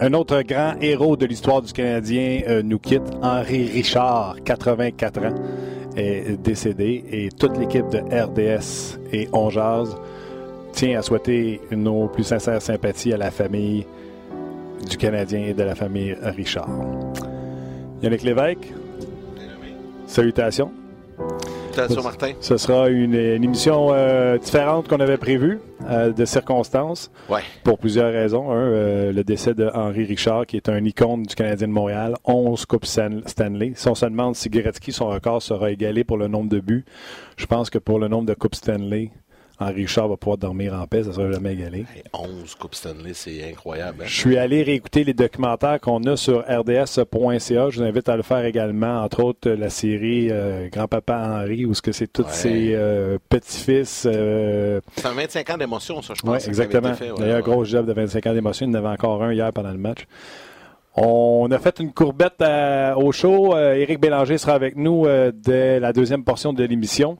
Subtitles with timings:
[0.00, 5.34] Un autre grand héros de l'histoire du Canadien euh, nous quitte, Henri Richard, 84 ans,
[5.96, 9.50] est décédé et toute l'équipe de RDS et On
[10.72, 13.84] tient à souhaiter nos plus sincères sympathies à la famille
[14.88, 16.70] du Canadien et de la famille Richard.
[18.00, 18.72] Yannick Lévesque,
[20.06, 20.70] salutations.
[22.02, 22.32] Martin.
[22.40, 27.40] Ce sera une, émission euh, différente qu'on avait prévue, euh, de circonstances, ouais.
[27.62, 28.50] pour plusieurs raisons.
[28.50, 32.16] Un, euh, le décès de Henri Richard, qui est un icône du Canadien de Montréal,
[32.24, 33.72] 11 Coupes Stanley.
[33.74, 36.84] Si on se demande si Gretzky, son record, sera égalé pour le nombre de buts,
[37.36, 39.10] je pense que pour le nombre de Coupes Stanley,
[39.60, 41.84] Henri Richard va pouvoir dormir en paix, ça ne sera jamais égalé.
[42.12, 44.02] 11 Coupes Stanley, c'est incroyable.
[44.02, 44.06] Hein?
[44.06, 47.70] Je suis allé réécouter les documentaires qu'on a sur rds.ca.
[47.70, 51.74] Je vous invite à le faire également, entre autres la série euh, Grand-Papa Henri, où
[51.74, 54.06] ce que c'est tous ses euh, petits-fils.
[54.06, 54.80] Euh...
[54.96, 56.44] C'est un 25 ans d'émotion, ça, je pense.
[56.44, 56.92] Oui, exactement.
[57.18, 58.66] Il y a un gros job de 25 ans d'émotion.
[58.66, 60.06] Il y en avait encore un hier pendant le match.
[60.94, 62.42] On a fait une courbette
[62.96, 63.56] au show.
[63.56, 67.18] Éric Bélanger sera avec nous dès la deuxième portion de l'émission.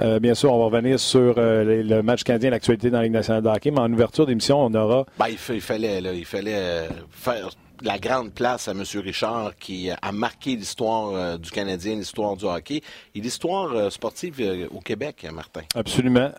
[0.00, 3.12] Euh, bien sûr, on va revenir sur euh, le match canadien, l'actualité dans la Ligue
[3.12, 5.06] nationale de hockey, mais en ouverture d'émission, on aura...
[5.18, 7.50] Ben, il, fallait, il fallait euh, faire
[7.82, 8.82] la grande place à M.
[9.02, 12.80] Richard qui a marqué l'histoire du Canadien, l'histoire du hockey
[13.14, 14.40] et l'histoire sportive
[14.74, 15.60] au Québec, Martin.
[15.74, 16.30] Absolument.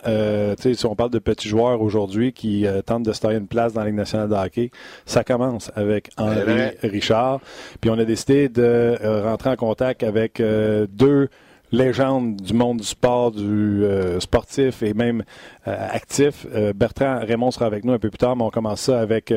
[0.58, 3.81] si on parle de petits joueurs aujourd'hui qui tentent de se tailler une place dans
[3.81, 4.72] la Ligue nationale de hockey,
[5.05, 7.39] ça commence avec Henri Richard.
[7.81, 11.30] Puis on a décidé de rentrer en contact avec deux
[11.71, 15.23] légende du monde du sport, du euh, sportif et même
[15.67, 16.45] euh, actif.
[16.53, 19.33] Euh, Bertrand Raymond sera avec nous un peu plus tard, mais on commence ça avec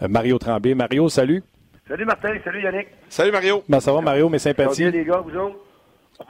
[0.00, 0.74] Mario Tremblay.
[0.74, 1.42] Mario, salut.
[1.86, 2.88] Salut Martin, salut Yannick.
[3.08, 3.62] Salut Mario.
[3.68, 4.84] Ben, ça va Mario, mes sympathies.
[4.84, 5.56] Ça va bien les gars, vous autres?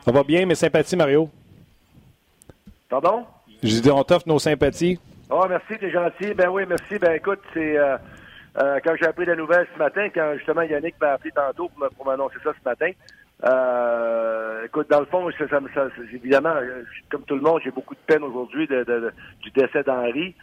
[0.05, 1.29] Ça va bien, mes sympathies Mario.
[2.89, 3.25] Pardon?
[3.63, 4.99] Je dis, on t'offre nos sympathies.
[5.29, 6.35] Oh, merci, t'es gentil.
[6.35, 6.99] Ben oui, merci.
[6.99, 7.77] Ben écoute, c'est...
[8.55, 12.37] quand j'ai appris la nouvelle ce matin, quand justement Yannick m'a appelé tantôt pour m'annoncer
[12.43, 12.91] ça ce matin,
[13.45, 17.71] euh, écoute, dans le fond, ça, ça, ça, évidemment, euh, comme tout le monde, j'ai
[17.71, 20.35] beaucoup de peine aujourd'hui du décès d'Henri.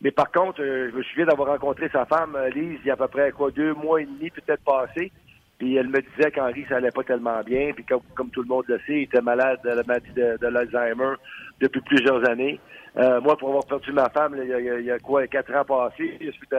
[0.00, 2.90] Mais par contre, euh, je me souviens d'avoir rencontré sa femme, euh, Lise, il y
[2.90, 5.10] a à peu près quoi, deux mois et demi peut-être passé.
[5.58, 7.72] Puis elle me disait qu'Henri, ça allait pas tellement bien.
[7.72, 10.46] Puis comme, comme, tout le monde le sait, il était malade de la maladie de,
[10.46, 11.14] l'Alzheimer
[11.60, 12.60] depuis plusieurs années.
[12.98, 15.54] Euh, moi, pour avoir perdu ma femme, il, y a, il, y a, quoi, quatre
[15.54, 16.54] ans passés, suite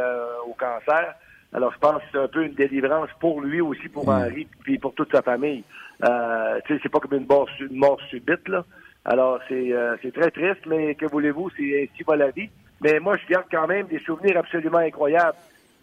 [0.47, 1.13] au cancer.
[1.53, 4.09] Alors, je pense que c'est un peu une délivrance pour lui aussi, pour mm.
[4.09, 5.63] Henri, puis pour toute sa famille.
[6.03, 8.65] Euh, tu sais, c'est pas comme une mort, une mort subite, là.
[9.05, 12.49] Alors, c'est euh, c'est très triste, mais que voulez-vous, c'est ainsi va la vie.
[12.81, 15.37] Mais moi, je garde quand même des souvenirs absolument incroyables.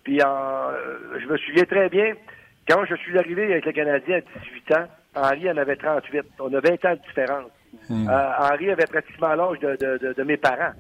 [0.04, 2.12] Puis, euh, je me souviens très bien,
[2.68, 6.22] quand je suis arrivé avec le Canadien à 18 ans, Henri en avait 38.
[6.40, 7.50] On a 20 ans de différence.
[7.88, 8.08] Mm.
[8.08, 10.72] Euh, Henri avait pratiquement l'âge de, de, de, mes parents.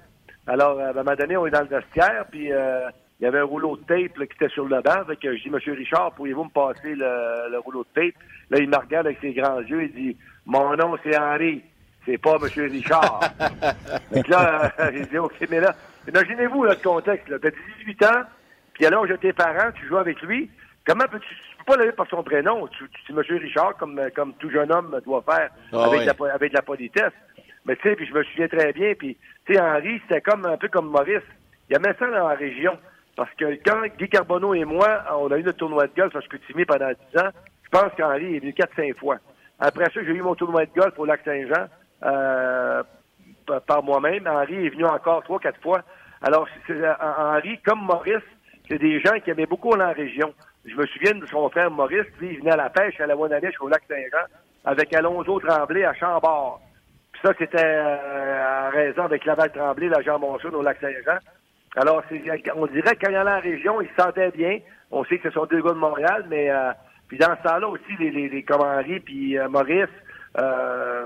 [0.46, 2.88] Alors, à un moment donné, on est dans le vestiaire, puis euh,
[3.20, 5.04] il y avait un rouleau de tape qui était sur le banc.
[5.06, 8.20] Fait que je dis, Monsieur Richard, pourriez-vous me passer le, rouleau de tape?
[8.50, 10.16] Là, il me regarde avec ses grands yeux, il dit,
[10.46, 11.62] mon nom, c'est Henri.
[12.04, 13.20] C'est pas Monsieur Richard.
[14.14, 15.74] Donc là, j'ai dit, OK, mais là,
[16.06, 17.26] imaginez-vous le contexte.
[17.26, 18.22] Tu as 18 ans,
[18.74, 20.50] puis alors, j'ai tes parents, tu joues avec lui.
[20.86, 22.66] Comment peux-tu tu peux pas l'appeler par son prénom?
[22.68, 26.52] Tu, tu, Monsieur Richard, comme, comme tout jeune homme doit faire ah avec, la, avec
[26.52, 27.12] la politesse.
[27.64, 30.44] Mais tu sais, puis je me souviens très bien, puis tu sais, Henri, c'était comme
[30.44, 31.22] un peu comme Maurice.
[31.70, 32.76] Il y avait ça dans la région.
[33.16, 36.20] Parce que quand Guy Carbonneau et moi, on a eu notre tournoi de golf à
[36.20, 37.30] Chicoutimi pendant 10 ans,
[37.62, 39.18] je pense qu'Henri est venu 4-5 fois.
[39.60, 41.66] Après ça, j'ai eu mon tournoi de golf au Lac-Saint-Jean
[42.02, 42.82] euh,
[43.66, 44.26] par moi-même.
[44.26, 45.82] Henri est venu encore 3-4 fois.
[46.22, 46.48] Alors,
[47.00, 48.24] Henri, comme Maurice,
[48.68, 50.34] c'est des gens qui aimaient beaucoup la région.
[50.64, 53.16] Je me souviens de son frère Maurice, lui, il venait à la pêche à la
[53.16, 54.26] Wananiche au Lac-Saint-Jean
[54.64, 56.60] avec Alonso Tremblay à Chambord.
[57.12, 61.18] Puis ça, c'était euh, en raison avec Laval Tremblay, la Jean Monson au Lac-Saint-Jean.
[61.76, 62.02] Alors,
[62.56, 64.58] on dirait que quand il y en a la région, ils se sentaient bien.
[64.90, 66.70] On sait que ce sont deux gars de Montréal, mais euh,
[67.08, 69.88] puis dans ce temps-là aussi, les, les, les puis euh, Maurice,
[70.38, 71.04] euh,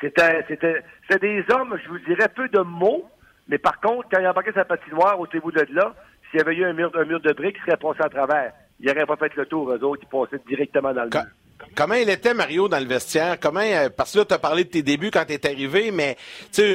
[0.00, 3.08] c'était, c'était, c'était des hommes, je vous dirais, peu de mots,
[3.48, 5.94] mais par contre, quand il embarquait sa patinoire au bout de là,
[6.30, 8.52] s'il y avait eu un mur, un mur de briques, il serait passé à travers.
[8.80, 11.30] Il n'aurait pas fait le tour, eux autres, ils passaient directement dans le mur.
[11.74, 13.38] Comment il était, Mario, dans le vestiaire?
[13.40, 15.90] Comment, euh, parce que là, tu as parlé de tes débuts quand tu es arrivé,
[15.90, 16.16] mais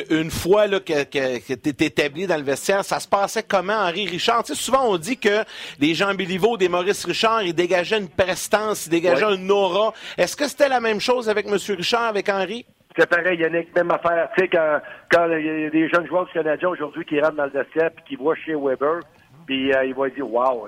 [0.10, 3.74] une fois là, que, que, que tu établi dans le vestiaire, ça se passait comment,
[3.74, 4.46] Henri Richard?
[4.46, 5.44] souvent, on dit que
[5.80, 9.94] les Jean Béliveau, des Maurice Richard, ils dégageaient une prestance, ils dégageaient une aura.
[10.18, 11.58] Est-ce que c'était la même chose avec M.
[11.78, 12.66] Richard, avec Henri?
[12.98, 14.30] C'est pareil, Yannick, même affaire.
[14.36, 14.80] Tu sais, quand,
[15.12, 17.92] quand il y a des jeunes joueurs du Canadien aujourd'hui qui rentrent dans le vestiaire
[17.98, 19.02] et qui voient chez Weber,
[19.50, 20.68] puis euh, il va dire Wow,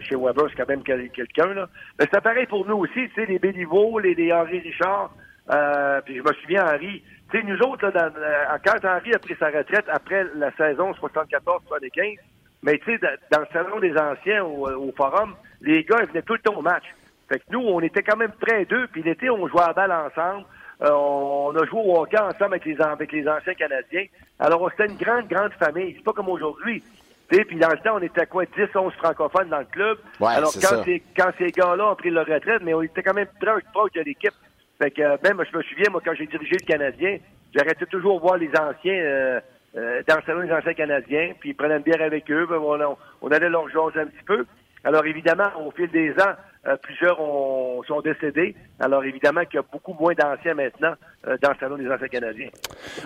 [0.00, 1.52] chez Weber, c'est quand même quelqu'un.
[1.52, 1.68] là.
[1.98, 5.10] Mais c'est pareil pour nous aussi, tu sais, les Béliveau, les, Henri Richard.
[5.52, 9.18] Euh, puis je me souviens, Henri, tu sais, nous autres, là, euh, quand Henri a
[9.18, 12.16] pris sa retraite après la saison 74-75,
[12.62, 16.32] mais tu sais, dans le salon des anciens au, forum, les gars, ils venaient tout
[16.32, 16.84] le temps au match.
[17.28, 19.92] Fait que nous, on était quand même près d'eux, puis l'été, on jouait à balle
[19.92, 20.46] ensemble.
[20.80, 24.06] Euh, on a joué au hockey ensemble avec les, avec les anciens Canadiens.
[24.38, 25.92] Alors, c'était une grande, grande famille.
[25.98, 26.82] C'est pas comme aujourd'hui.
[27.28, 29.98] Puis dans le temps, on était quoi, 10, 11 francophones dans le club.
[30.20, 33.28] Alors, quand, ces, quand ces gars-là ont pris leur retraite, mais on était quand même
[33.40, 34.34] proche, proche de l'équipe.
[34.80, 37.18] Fait que, euh, même, je me souviens, moi, quand j'ai dirigé le Canadien,
[37.54, 39.40] j'arrêtais toujours voir les anciens, euh,
[39.76, 42.58] euh, dans le salon des anciens Canadiens, puis ils prenaient une bière avec eux, ben,
[42.58, 44.46] on, on allait leur jaser un petit peu.
[44.84, 46.34] Alors, évidemment, au fil des ans,
[46.66, 48.54] euh, plusieurs ont, sont décédés.
[48.80, 50.94] Alors évidemment qu'il y a beaucoup moins d'anciens maintenant
[51.26, 52.48] euh, dans le salon des anciens canadiens.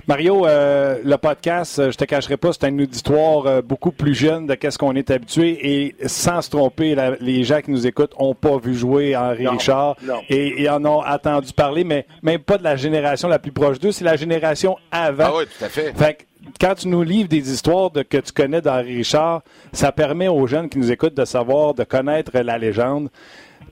[0.07, 4.55] Mario, euh, le podcast, je te cacherai pas, c'est un auditoire beaucoup plus jeune de
[4.55, 8.57] qu'est-ce qu'on est habitué et sans se tromper, les gens qui nous écoutent n'ont pas
[8.59, 9.97] vu jouer Henri Richard
[10.29, 13.93] Et, en ont entendu parler, mais même pas de la génération la plus proche d'eux,
[13.93, 15.25] c'est la génération avant.
[15.27, 15.93] Ah oui, tout à fait.
[15.97, 16.27] fait
[16.61, 19.43] quand tu nous livres des histoires de, que tu connais d'Henri Richard,
[19.73, 23.11] ça permet aux jeunes qui nous écoutent de savoir, de connaître la légende.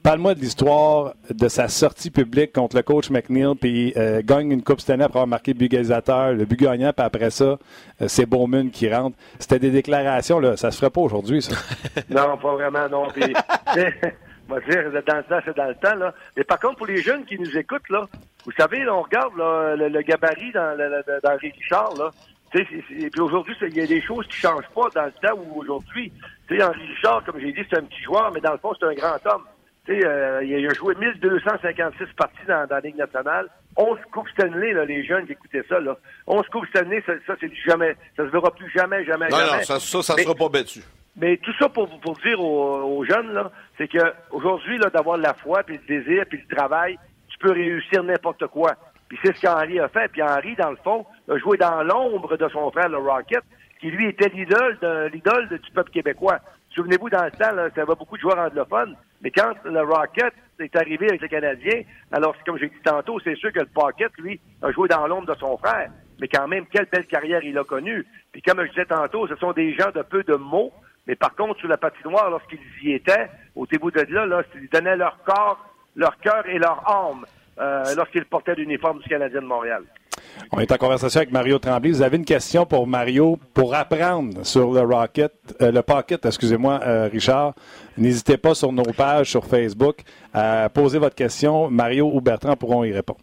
[0.03, 4.63] Parle-moi de l'histoire de sa sortie publique contre le coach McNeil, puis euh, gagne une
[4.63, 7.57] Coupe Stanley après avoir marqué le but le but gagnant, puis après ça, euh,
[8.07, 9.17] c'est Bowman qui rentre.
[9.39, 10.57] C'était des déclarations, là.
[10.57, 11.57] Ça se ferait pas aujourd'hui, ça.
[12.11, 13.09] non, pas vraiment, non.
[13.09, 13.23] Puis,
[14.49, 16.15] moi, dire, dans le temps, c'est dans le temps, là.
[16.37, 18.07] Mais par contre, pour les jeunes qui nous écoutent, là,
[18.45, 20.77] vous savez, là, on regarde le, gabarit dans,
[21.23, 22.11] dans Richard, là.
[22.55, 25.61] Et puis aujourd'hui, il y a des choses qui changent pas dans le temps ou
[25.61, 26.13] aujourd'hui.
[26.49, 28.73] Tu sais, Henri Richard, comme j'ai dit, c'est un petit joueur, mais dans le fond,
[28.79, 29.45] c'est un grand homme.
[29.89, 33.49] Euh, il a joué 1256 parties dans, dans, la Ligue nationale.
[33.77, 35.81] 11 Coupes Stanley, là, les jeunes qui écoutaient ça.
[35.81, 35.97] Là.
[36.27, 37.97] 11 Coupes Stanley, ça, ça c'est jamais.
[38.17, 39.59] Ça se verra plus jamais, jamais, non, jamais.
[39.59, 40.81] Non, ça, ça, ça sera pas battu.
[41.17, 43.99] Mais tout ça pour, pour dire aux, jeunes, là, c'est que
[44.31, 46.99] aujourd'hui, là, d'avoir la foi, puis le désir, puis le travail,
[47.29, 48.75] tu peux réussir n'importe quoi.
[49.09, 50.09] Puis c'est ce qu'Henri a fait.
[50.13, 53.43] Puis Henri, dans le fond, a joué dans l'ombre de son frère, le Rocket,
[53.81, 54.79] qui lui était l'idole
[55.13, 56.39] l'idole du peuple québécois.
[56.79, 60.33] Souvenez-vous, dans le temps, là, ça avait beaucoup de joueurs anglophones, mais quand le Rocket
[60.61, 61.83] est arrivé avec le Canadien,
[62.13, 65.27] alors comme j'ai dit tantôt, c'est sûr que le Pocket, lui, a joué dans l'ombre
[65.27, 65.91] de son frère.
[66.21, 68.07] Mais quand même, quelle belle carrière il a connue.
[68.31, 70.73] Puis comme je disais tantôt, ce sont des gens de peu de mots,
[71.09, 74.69] mais par contre, sur la patinoire, lorsqu'ils y étaient, au début de là, là ils
[74.69, 75.59] donnaient leur corps,
[75.97, 77.27] leur cœur et leur âme
[77.59, 79.83] euh, lorsqu'ils portaient l'uniforme du Canadien de Montréal.
[80.53, 81.91] On est en conversation avec Mario Tremblay.
[81.91, 86.81] Vous avez une question pour Mario pour apprendre sur le Rocket, euh, le Pocket, excusez-moi,
[86.85, 87.55] euh, Richard.
[87.97, 89.99] N'hésitez pas sur nos pages sur Facebook
[90.33, 91.71] à poser votre question.
[91.71, 93.21] Mario ou Bertrand pourront y répondre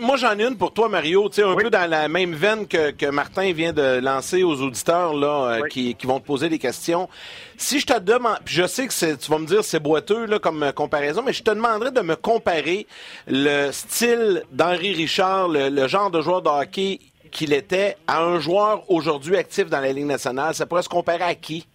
[0.00, 1.28] moi, j'en ai une pour toi, Mario.
[1.28, 4.60] Tu sais, un peu dans la même veine que, que, Martin vient de lancer aux
[4.60, 7.08] auditeurs là, euh, qui, qui, vont te poser des questions.
[7.56, 10.62] Si je te demande, je sais que tu vas me dire c'est boiteux là, comme
[10.62, 12.86] euh, comparaison, mais je te demanderais de me comparer
[13.26, 18.90] le style d'Henri Richard, le, genre de joueur de hockey qu'il était, à un joueur
[18.90, 20.54] aujourd'hui actif dans la Ligue nationale.
[20.54, 21.66] Ça pourrait se comparer à qui?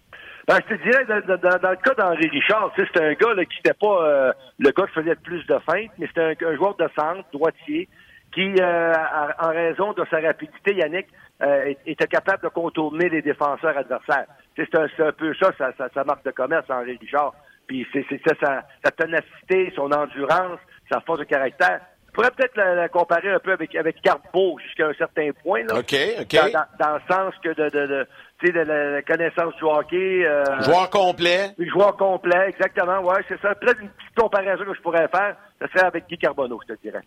[0.47, 3.57] Ben, je te dirais, dans, dans, le cas d'Henri Richard, c'était un gars là, qui
[3.57, 6.75] n'était pas euh, le gars qui faisait le plus de feintes, mais c'était un, joueur
[6.77, 7.89] de centre, droitier,
[8.33, 8.93] qui, euh,
[9.41, 11.07] en raison de sa rapidité, Yannick,
[11.41, 14.27] euh, était capable de contourner les défenseurs adversaires.
[14.55, 15.51] C'est un, un, peu ça,
[15.93, 17.33] sa, marque de commerce, Henri Richard.
[17.67, 18.05] Puis c'est
[18.39, 20.59] sa, sa ténacité, son endurance,
[20.89, 21.81] sa force de caractère.
[22.07, 25.63] Je pourrais peut-être la, comparer un peu avec, avec Carbo jusqu'à un certain point.
[25.65, 26.51] Là, OK, OK.
[26.79, 28.07] Dans, le sens que de, de, de
[28.39, 30.25] tu sais, de la, connaissance du hockey.
[30.25, 31.51] Euh, joueur complet.
[31.59, 33.55] Joueur complet, exactement, ouais, c'est ça.
[33.55, 36.81] Peut-être une petite comparaison que je pourrais faire, ce serait avec Guy Carbonneau, je te
[36.81, 37.01] dirais.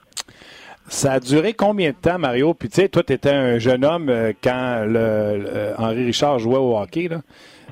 [0.88, 2.54] Ça a duré combien de temps, Mario?
[2.54, 6.56] Puis, tu sais, toi, tu étais un jeune homme euh, quand le, Henri Richard jouait
[6.56, 7.08] au hockey.
[7.08, 7.20] Là.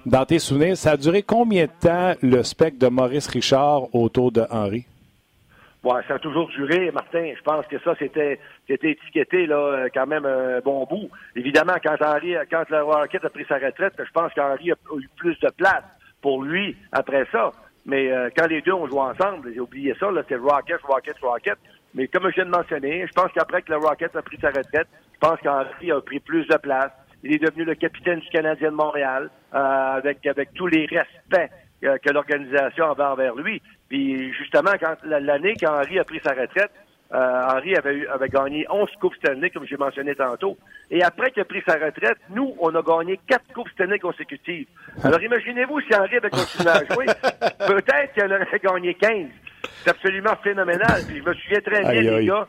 [0.07, 4.33] Dans tes souvenirs, ça a duré combien de temps le spectre de Maurice Richard autour
[4.33, 4.87] de Henri?
[5.85, 7.33] Ouais, ça a toujours duré, Martin.
[7.37, 11.09] Je pense que ça, c'était, c'était étiqueté là, euh, quand même un bon bout.
[11.37, 15.09] Évidemment, quand Henri, quand le Rocket a pris sa retraite, je pense qu'Henri a eu
[15.17, 15.85] plus de place
[16.21, 17.53] pour lui après ça.
[17.87, 21.17] Mais euh, quand les deux ont joué ensemble, j'ai oublié ça, là, c'est Rocket, Rocket,
[21.23, 21.59] Rocket.
[21.95, 24.49] Mais comme je viens de mentionner, je pense qu'après que le Rocket a pris sa
[24.49, 26.91] retraite, je pense qu'Henri a pris plus de place.
[27.23, 31.53] Il est devenu le capitaine du Canadien de Montréal, euh, avec, avec tous les respects
[31.81, 33.63] que l'organisation avait envers lui.
[33.89, 36.71] Puis justement, quand l'année qu'Henri a pris sa retraite,
[37.15, 40.59] euh, Henri avait, avait gagné 11 Coupes Stanley, comme j'ai mentionné tantôt.
[40.91, 44.67] Et après qu'il a pris sa retraite, nous, on a gagné 4 Coupes Stanley consécutives.
[45.03, 47.07] Alors imaginez-vous si Henri avait continué à jouer,
[47.67, 49.27] peut-être qu'il aurait gagné 15.
[49.83, 51.03] C'est absolument phénoménal.
[51.07, 52.47] Puis je me souviens très bien, les gars,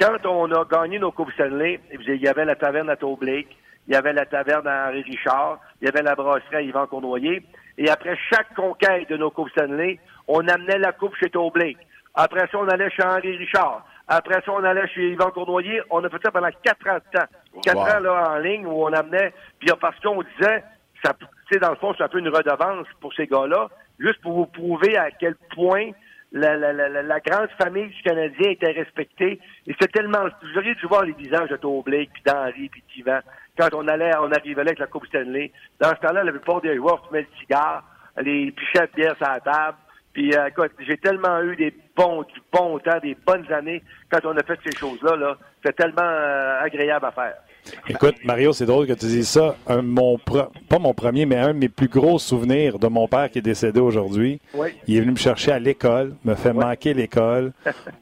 [0.00, 3.56] quand on a gagné nos Coupes Stanley, il y avait la taverne à Toe Blake,
[3.88, 6.86] il y avait la taverne à Henri Richard, il y avait la brasserie à Yvan
[6.86, 7.42] Cournoyer.
[7.78, 11.78] Et après chaque conquête de nos Coupes Stanley, on amenait la coupe chez Blake.
[12.14, 13.86] Après ça, on allait chez Henri Richard.
[14.08, 15.82] Après ça, on allait chez Yvan Cournoyer.
[15.90, 17.26] On a fait ça pendant quatre ans de temps.
[17.62, 19.32] Quatre ans là en ligne où on amenait.
[19.58, 20.64] Puis parce qu'on disait,
[21.04, 21.12] ça,
[21.60, 23.68] dans le fond, c'est un peu une redevance pour ces gars-là.
[23.98, 25.90] juste pour vous prouver à quel point
[26.32, 29.40] la, la, la, la grande famille du Canadien était respectée.
[29.66, 30.24] Et c'était tellement...
[30.42, 33.20] Vous auriez dû voir les visages de Blake, puis d'Henri, puis d'Ivan,
[33.58, 35.52] quand on allait, on arrivait avec la Coupe Stanley.
[35.80, 37.84] Dans ce temps-là, la plupart des joueurs fumaient le cigare,
[38.20, 39.78] les pichets de bière sur la table.
[40.12, 40.48] Puis, euh,
[40.80, 44.58] j'ai tellement eu des bons, du bon temps, des bonnes années quand on a fait
[44.64, 45.16] ces choses-là.
[45.16, 45.36] Là.
[45.56, 47.34] C'était tellement euh, agréable à faire.
[47.88, 49.56] Écoute, Mario, c'est drôle que tu dises ça.
[49.66, 53.30] Un, mon pas mon premier, mais un de mes plus gros souvenirs de mon père
[53.30, 54.40] qui est décédé aujourd'hui.
[54.86, 57.52] Il est venu me chercher à l'école, me fait manquer l'école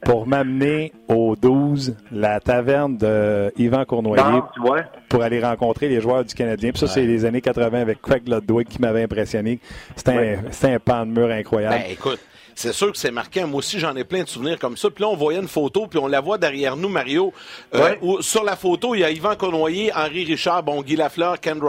[0.03, 4.41] pour m'amener au 12, la taverne de Yvan Cournoyer,
[5.09, 6.71] pour aller rencontrer les joueurs du Canadien.
[6.71, 9.59] Puis ça, c'est les années 80 avec Craig Ludwig qui m'avait impressionné.
[9.95, 11.75] C'était un, un pan de mur incroyable.
[11.75, 12.19] Ben, écoute,
[12.55, 13.47] c'est sûr que c'est marquant.
[13.47, 14.89] Moi aussi, j'en ai plein de souvenirs comme ça.
[14.89, 17.33] Puis là, on voyait une photo, puis on la voit derrière nous, Mario.
[17.73, 21.39] Euh, où, sur la photo, il y a Yvan Cournoyer, Henri Richard, bon, Guy Lafleur,
[21.39, 21.59] Ken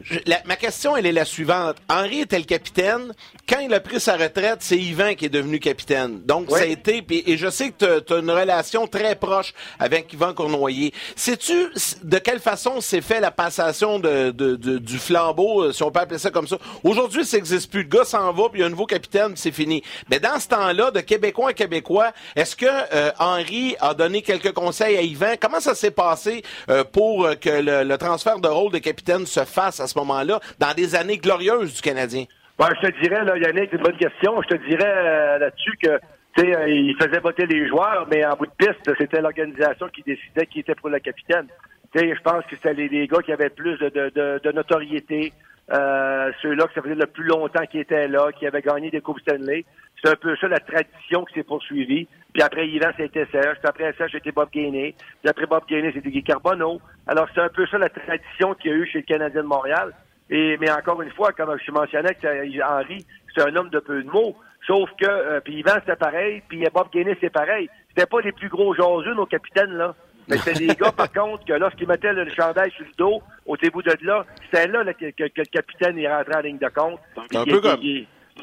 [0.00, 1.76] Dryden ma question, elle est la suivante.
[1.88, 3.12] Henri était le capitaine.
[3.48, 6.20] Quand il a pris sa retraite, c'est Yvan qui est devenu capitaine.
[6.24, 7.04] Donc, ça a été...
[7.10, 10.92] et je sais que tu as, une relation très proche avec Yvan Cournoyer.
[11.14, 11.68] Sais-tu
[12.02, 16.18] de quelle façon s'est fait la passation de, du flambeau, euh, si on peut appeler
[16.18, 16.58] ça comme ça?
[16.84, 17.82] Aujourd'hui, ça n'existe plus.
[17.82, 19.82] Le gars s'en va, puis il y a un nouveau capitaine, c'est fini.
[20.10, 24.52] Mais dans ce temps-là, de Québécois à Québécois, est-ce que euh, Henri a donné quelques
[24.52, 25.34] conseils à Yvan?
[25.40, 29.44] Comment ça s'est passé euh, pour que le, le transfert de rôle de capitaine se
[29.44, 32.24] fasse à ce moment-là, dans des années glorieuses du Canadien?
[32.58, 34.40] Ben, je te dirais, là, Yannick, c'est une bonne question.
[34.42, 38.46] Je te dirais euh, là-dessus que euh, il faisait voter les joueurs, mais en bout
[38.46, 41.46] de piste, c'était l'organisation qui décidait qui était pour le capitaine.
[41.94, 45.32] Je pense que c'était les, gars qui avaient plus de, notoriété,
[45.72, 49.00] euh, ceux-là que ça faisait le plus longtemps qu'ils étaient là, qui avaient gagné des
[49.00, 49.64] Coupes Stanley.
[50.02, 52.06] C'est un peu ça la tradition qui s'est poursuivie.
[52.32, 53.56] Puis après Yvan, c'était Serge.
[53.58, 54.94] Puis après Serge, c'était Bob Gainé.
[55.22, 56.80] Puis après Bob Gainé, c'était Guy Carbonneau.
[57.06, 59.46] Alors, c'est un peu ça la tradition qu'il y a eu chez le Canadien de
[59.46, 59.92] Montréal.
[60.28, 62.16] Et, mais encore une fois, comme je mentionnais
[62.62, 64.36] Henri, c'est un homme de peu de mots.
[64.66, 66.42] Sauf que, euh, puis Yvan, c'était pareil.
[66.48, 67.70] Puis Bob Gainé, c'est pareil.
[67.88, 69.94] C'était pas les plus gros jaseux, nos capitaines, là.
[70.28, 73.56] Mais c'était des gars, par contre, que lorsqu'ils mettaient le chandail sur le dos, au
[73.56, 76.98] début de là, c'était là, que, le capitaine est rentré en ligne de compte.
[77.30, 77.80] C'est un peu comme...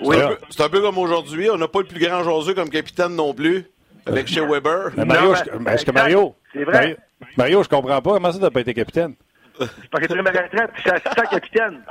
[0.01, 0.17] Oui.
[0.49, 1.49] C'est un, peu comme aujourd'hui.
[1.51, 3.65] On n'a pas le plus grand jaseux comme capitaine non plus,
[4.07, 4.91] avec chez Weber.
[5.05, 6.97] Mario, je, Mario, c'est vrai.
[7.37, 8.13] Mario, je comprends pas.
[8.13, 9.13] Comment ça, t'as pas été capitaine?
[9.57, 11.81] Parce que tu ma retraite, puis je suis assistant capitaine.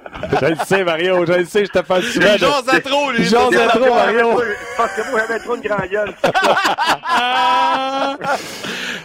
[0.40, 2.26] Je le sais, Mario, je le sais, je te fais souvent.
[2.34, 3.20] Il jase à trop, lui.
[3.20, 4.42] Il jase à trop, Mario.
[4.76, 6.12] Parce que moi, j'avais trop une grande gueule.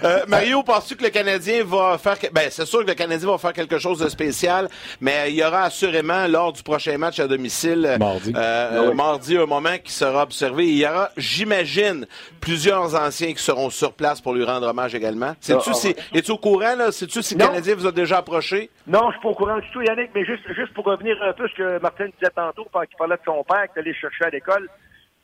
[0.03, 2.17] euh, Mario, penses-tu que le Canadien va faire...
[2.31, 4.69] Ben, c'est sûr que le Canadien va faire quelque chose de spécial,
[5.01, 9.45] mais il y aura assurément, lors du prochain match à domicile, mardi, euh, mardi un
[9.45, 10.65] moment qui sera observé.
[10.67, 12.07] Il y aura, j'imagine,
[12.41, 15.35] plusieurs anciens qui seront sur place pour lui rendre hommage également.
[15.39, 15.95] Sais-tu ah, si...
[16.13, 16.91] Es-tu au courant, là?
[16.91, 18.46] Sais-tu si le Canadien vous a déjà approché?
[18.87, 21.33] Non, je suis pas au courant du tout, Yannick, mais juste, juste pour revenir un
[21.33, 23.93] peu à ce que Martin disait tantôt, quand il parlait de son père qui allait
[23.93, 24.69] chercher à l'école.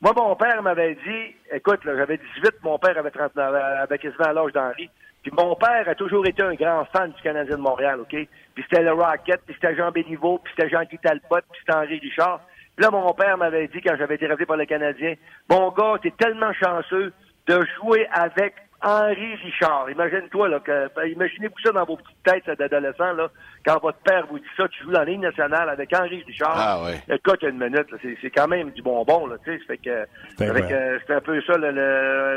[0.00, 4.52] Moi, mon père m'avait dit, écoute, j'avais 18, mon père avait 39, avait quasiment l'âge
[4.52, 4.90] d'Henri.
[5.22, 8.10] Puis mon père a toujours été un grand fan du Canadien de Montréal, OK?
[8.10, 11.98] Puis c'était le Rocket, puis c'était Jean Béliveau, puis c'était Jean-Guy Talbot, puis c'était Henri
[11.98, 12.40] Richard.
[12.76, 15.14] Puis là, mon père m'avait dit, quand j'avais été rappelé par le Canadien,
[15.48, 17.14] mon gars, t'es tellement chanceux
[17.46, 19.88] de jouer avec Henri Richard.
[19.90, 23.28] Imagine-toi, là, que, ben, imaginez-vous ça dans vos petites têtes d'adolescents, là,
[23.64, 26.54] quand votre père vous dit ça, tu joues dans la Ligue nationale avec Henri Richard.
[26.54, 27.02] Ah, ouais.
[27.08, 27.86] Écoute, une minute,
[28.20, 29.64] c'est quand même du bonbon, là, tu sais.
[29.66, 31.56] Fait que, c'est un peu ça,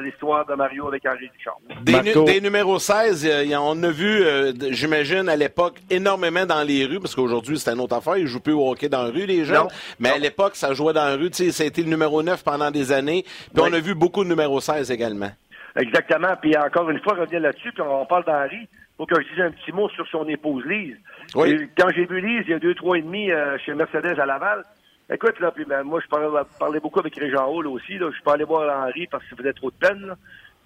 [0.01, 1.57] l'histoire de Mario avec Henri Richard.
[1.81, 3.29] Des, des numéros 16,
[3.59, 7.81] on a vu, euh, j'imagine, à l'époque, énormément dans les rues, parce qu'aujourd'hui, c'est une
[7.81, 8.17] autre affaire.
[8.17, 9.67] Ils jouent plus au hockey dans la rue, les gens.
[9.99, 12.23] Mais à l'époque, ça jouait dans la rue, tu sais, ça a été le numéro
[12.23, 13.25] 9 pendant des années.
[13.53, 15.31] Puis on a vu beaucoup de numéros 16 également.
[15.77, 16.35] Exactement.
[16.41, 18.67] Puis encore une fois, je reviens là-dessus, puis on parle d'Henri.
[18.97, 20.97] Faut que je dise un petit mot sur son épouse Lise.
[21.35, 21.69] Oui.
[21.77, 24.25] quand j'ai vu Lise il y a deux, trois et demi euh, chez Mercedes à
[24.25, 24.63] Laval,
[25.13, 27.99] écoute, là, puis ben, moi, je parlais, beaucoup avec Régent Hall aussi.
[27.99, 28.07] Là.
[28.09, 30.15] Je suis pas allé voir Henri parce que ça faisait trop de peine.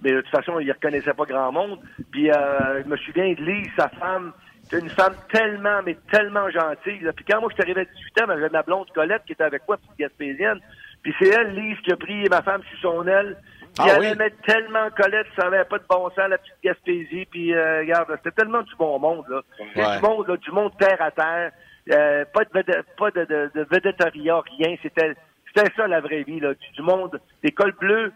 [0.01, 1.79] Mais de toute façon, il reconnaissait pas grand monde.
[2.09, 4.31] Puis euh, je me souviens de Lise, sa femme.
[4.63, 7.05] C'est une femme tellement, mais tellement gentille.
[7.15, 9.33] Puis quand moi, je suis arrivé à 18 ans, ben, j'avais ma blonde Colette qui
[9.33, 10.59] était avec moi, petite gaspésienne.
[11.03, 13.35] Puis c'est elle, Lise, qui a pris ma femme sur son aile.
[13.79, 17.25] Ah, elle aimait tellement Colette, ça avait pas de bon sens, la petite Gaspésie.
[17.29, 19.41] Puis euh, regarde, c'était tellement du bon monde, là.
[19.59, 21.51] Du monde, là, du monde terre à terre.
[21.91, 22.51] Euh, pas de
[22.97, 24.75] pas de, de, de rien.
[24.83, 25.15] C'était
[25.53, 26.53] c'était ça la vraie vie, là.
[26.73, 28.13] Du, monde, d'école bleue,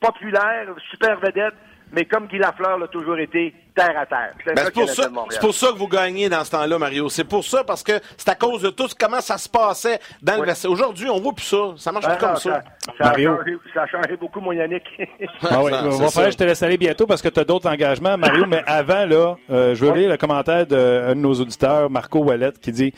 [0.00, 1.54] populaire, super vedette.
[1.92, 4.32] Mais comme Guy Lafleur l'a toujours été, terre à terre.
[4.44, 5.08] C'est ben, pour, ça,
[5.40, 7.08] pour ça que vous gagnez dans ce temps-là, Mario.
[7.08, 10.42] C'est pour ça, parce que c'est à cause de tout comment ça se passait dans
[10.42, 11.74] le Aujourd'hui, on voit plus ça.
[11.76, 12.62] Ça marche plus comme ça.
[12.98, 14.82] Ça, a changé, ça, a changé, beaucoup, mon Yannick.
[15.42, 18.46] ah oui, je te laisse aller bientôt parce que tu as d'autres engagements, Mario.
[18.46, 22.52] mais avant, là, euh, je veux lire le commentaire d'un de, nos auditeurs, Marco Wallet,
[22.60, 22.92] qui dit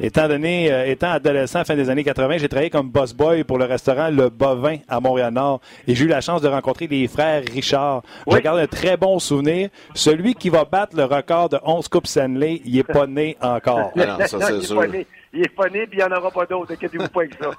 [0.00, 3.58] Étant donné, euh, étant adolescent, fin des années 80, j'ai travaillé comme boss boy pour
[3.58, 7.42] le restaurant Le Bovin à Montréal-Nord et j'ai eu la chance de rencontrer les frères
[7.52, 8.02] Richard.
[8.34, 9.68] Je garde un très bon souvenir.
[9.94, 13.92] Celui qui va battre le record de 11 Coupes Stanley, il n'est pas né encore.
[13.96, 14.82] non, ça, c'est sûr
[15.34, 16.72] il est né, puis il n'y en aura pas d'autres.
[16.72, 17.50] Inquiétez-vous pas avec ça.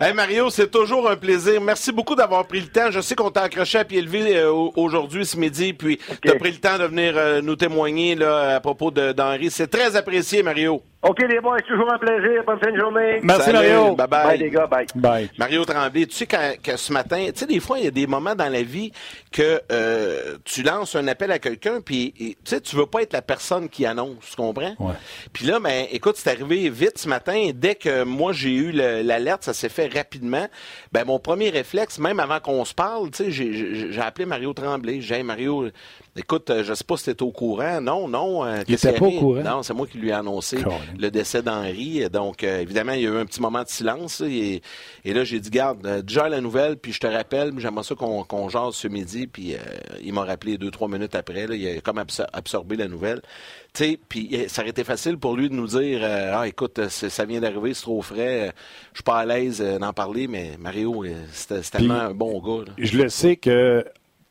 [0.00, 1.60] hey Mario, c'est toujours un plaisir.
[1.60, 2.90] Merci beaucoup d'avoir pris le temps.
[2.90, 6.34] Je sais qu'on t'a accroché à pied levé euh, aujourd'hui, ce midi, puis tu as
[6.36, 9.50] pris le temps de venir euh, nous témoigner là, à propos d'Henri.
[9.50, 10.82] C'est très apprécié, Mario.
[11.02, 12.42] OK, les boys, c'est toujours un plaisir.
[12.44, 13.20] Bonne fin de journée.
[13.22, 13.94] Merci, Mario.
[13.94, 14.26] Bye, bye.
[14.26, 14.66] Bye, les gars.
[14.66, 14.86] Bye.
[14.94, 15.30] Bye.
[15.38, 18.08] Mario Tremblay, tu sais que ce matin, tu sais, des fois, il y a des
[18.08, 18.90] moments dans la vie
[19.30, 23.12] que euh, tu lances un appel à quelqu'un, puis tu sais, tu veux pas être
[23.12, 24.74] la personne qui annonce, tu comprends?
[24.80, 24.94] Ouais.
[25.32, 27.50] Puis là, ben, écoute, c'est arrivé vite ce matin.
[27.54, 30.48] Dès que moi, j'ai eu l'alerte, ça s'est fait rapidement.
[30.90, 35.00] Ben, mon premier réflexe, même avant qu'on se parle, j'ai appelé Mario Tremblay.
[35.00, 35.68] J'ai Mario,
[36.18, 37.80] Écoute, euh, je ne sais pas si tu au courant.
[37.80, 38.44] Non, non.
[38.44, 39.42] Euh, il n'était pas au courant.
[39.42, 40.58] Non, c'est moi qui lui ai annoncé
[40.98, 42.08] le décès d'Henri.
[42.10, 44.22] Donc, euh, évidemment, il y a eu un petit moment de silence.
[44.22, 44.62] Et,
[45.04, 48.50] là, j'ai dit, garde, déjà la nouvelle, puis je te rappelle, j'aimerais ça qu'on qu
[48.50, 49.26] jase ce midi.
[49.26, 49.54] Puis
[50.02, 51.46] il m'a rappelé deux, trois minutes après.
[51.46, 53.20] Là, il a comme absorbé la nouvelle.
[53.74, 57.24] Tu sais, puis ça aurait été facile pour lui de nous dire, ah, écoute, ça
[57.26, 58.52] vient d'arriver, c'est trop frais.
[58.92, 62.64] Je suis pas à l'aise d'en parler, mais Mario, c'est tellement un bon gars.
[62.78, 63.84] Je le sais que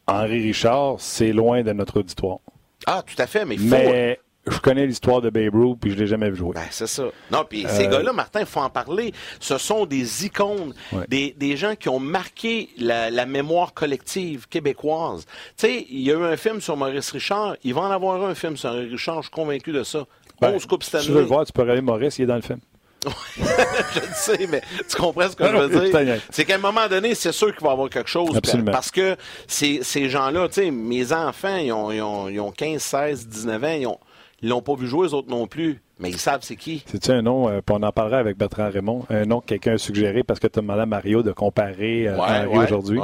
[0.07, 2.39] Henri Richard, c'est loin de notre auditoire.
[2.85, 3.75] Ah, tout à fait, mais il faut...
[3.75, 6.51] Mais je connais l'histoire de Babe Ruth, puis je l'ai jamais vu jouer.
[6.53, 7.05] Ben, c'est ça.
[7.31, 9.11] Non, puis ces euh, gars-là, Martin, il faut en parler.
[9.39, 10.73] Ce sont des icônes,
[11.07, 15.25] des, des, gens qui ont marqué la, la mémoire collective québécoise.
[15.57, 17.55] Tu sais, il y a eu un film sur Maurice Richard.
[17.63, 20.05] Il va en avoir un film sur Henri Richard, je suis convaincu de ça.
[20.39, 22.59] Ben, Si tu veux le voir, tu peux regarder Maurice, il est dans le film.
[23.37, 26.21] je le sais, mais tu comprends ce que je veux dire?
[26.29, 28.39] C'est qu'à un moment donné, c'est sûr qu'il va y avoir quelque chose.
[28.71, 29.15] Parce que
[29.47, 33.27] ces, ces gens-là, tu sais, mes enfants, ils ont, ils, ont, ils ont, 15, 16,
[33.27, 33.99] 19 ans, ils ont,
[34.41, 35.81] ils l'ont pas vu jouer, les autres non plus.
[35.99, 36.83] Mais ils savent c'est qui.
[36.87, 39.77] C'est-tu un nom, euh, on en parlera avec Bertrand Raymond, un nom que quelqu'un a
[39.77, 42.99] suggéré parce que tu as demandé à Mario de comparer euh, Henri aujourd'hui.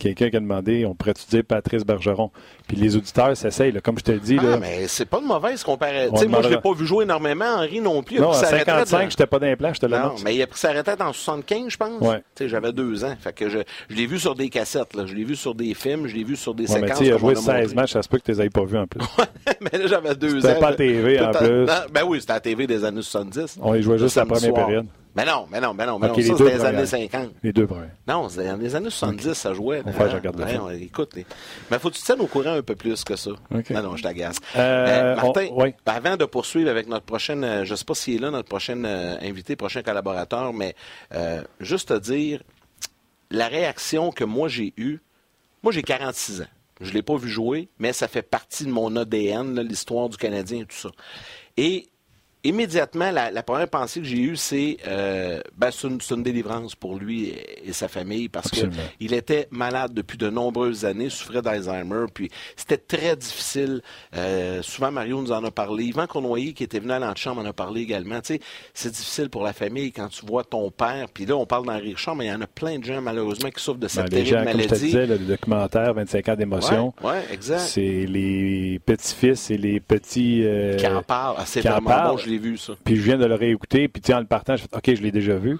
[0.00, 2.30] Quelqu'un qui a demandé, on pourrait étudier Patrice Bergeron.
[2.66, 4.38] Puis les auditeurs s'essayent, comme je te le dis.
[4.40, 6.14] Ah, mais c'est pas de mauvaise comparaison.
[6.26, 8.18] Moi, je l'ai pas vu jouer énormément, Henri non plus.
[8.18, 10.58] Non, à 55, j'étais pas dans les plans, je te Non, mais il a pris
[10.58, 12.00] sa retraite en 75, je pense.
[12.00, 12.22] Ouais.
[12.40, 13.14] J'avais deux ans.
[13.20, 13.58] Fait que je,
[13.90, 15.04] je l'ai vu sur des cassettes, là.
[15.04, 17.00] je l'ai vu sur des films, je l'ai vu sur des ouais, séquences.
[17.00, 18.78] Mais il a joué 16 matchs, ça se peut que tu les aies pas vus
[18.78, 19.04] en plus.
[19.60, 20.48] mais là, j'avais deux ans.
[20.48, 21.66] C'était pas à TV en plus.
[21.92, 23.58] ben oui, c'était à TV des années 70.
[23.60, 24.86] On y jouait juste la première période.
[25.16, 26.14] Mais non, mais non, mais non, mais non.
[26.14, 27.30] Ça, c'était les années 50.
[27.42, 27.88] Les deux premiers.
[28.06, 29.82] Non, dans les années 70, ça jouait.
[29.84, 31.16] Enfin, je regarde le Écoute,
[31.70, 33.30] mais faut que tu te tiennes au courant un peu plus que ça.
[33.50, 34.36] Non, non, je t'agace.
[34.56, 37.94] Euh, euh, Martin, ben, avant de poursuivre avec notre prochaine, euh, je ne sais pas
[37.94, 40.74] s'il est là, notre prochain invité, prochain collaborateur, mais
[41.60, 42.42] juste te dire,
[43.30, 45.00] la réaction que moi j'ai eue,
[45.62, 46.46] moi j'ai 46 ans.
[46.80, 50.16] Je ne l'ai pas vu jouer, mais ça fait partie de mon ADN, l'histoire du
[50.16, 50.88] Canadien et tout ça.
[51.58, 51.89] Et
[52.44, 57.34] immédiatement, la, première pensée que j'ai eue, c'est euh, ben, c'est une, délivrance pour lui
[57.64, 62.78] et, sa famille parce qu'il était malade depuis de nombreuses années, souffrait d'Alzheimer, puis c'était
[62.78, 63.82] très difficile.
[64.16, 65.84] Euh, souvent, Mario nous en a parlé.
[65.84, 68.20] Yvan Cournoyer, qui était venu à l'antichambre, en a parlé également.
[68.20, 68.40] Tu sais,
[68.74, 71.90] c'est difficile pour la famille quand tu vois ton père, puis là, on parle d'Henri
[71.90, 74.10] Richard, mais il y en a plein de gens, malheureusement, qui souffrent de cette ben,
[74.10, 74.68] terrible gens, maladie.
[74.68, 77.60] Comme je te disais, le documentaire 25 ans d'émotion, ouais, exact.
[77.60, 80.42] c'est les petits-fils et les petits...
[80.44, 81.36] Euh, qui en parlent.
[81.38, 82.74] Ah, c'est vraiment bon, vu, ça.
[82.84, 85.12] Puis je viens de le réécouter, puis en le partant, je fais OK, je l'ai
[85.12, 85.58] déjà vu.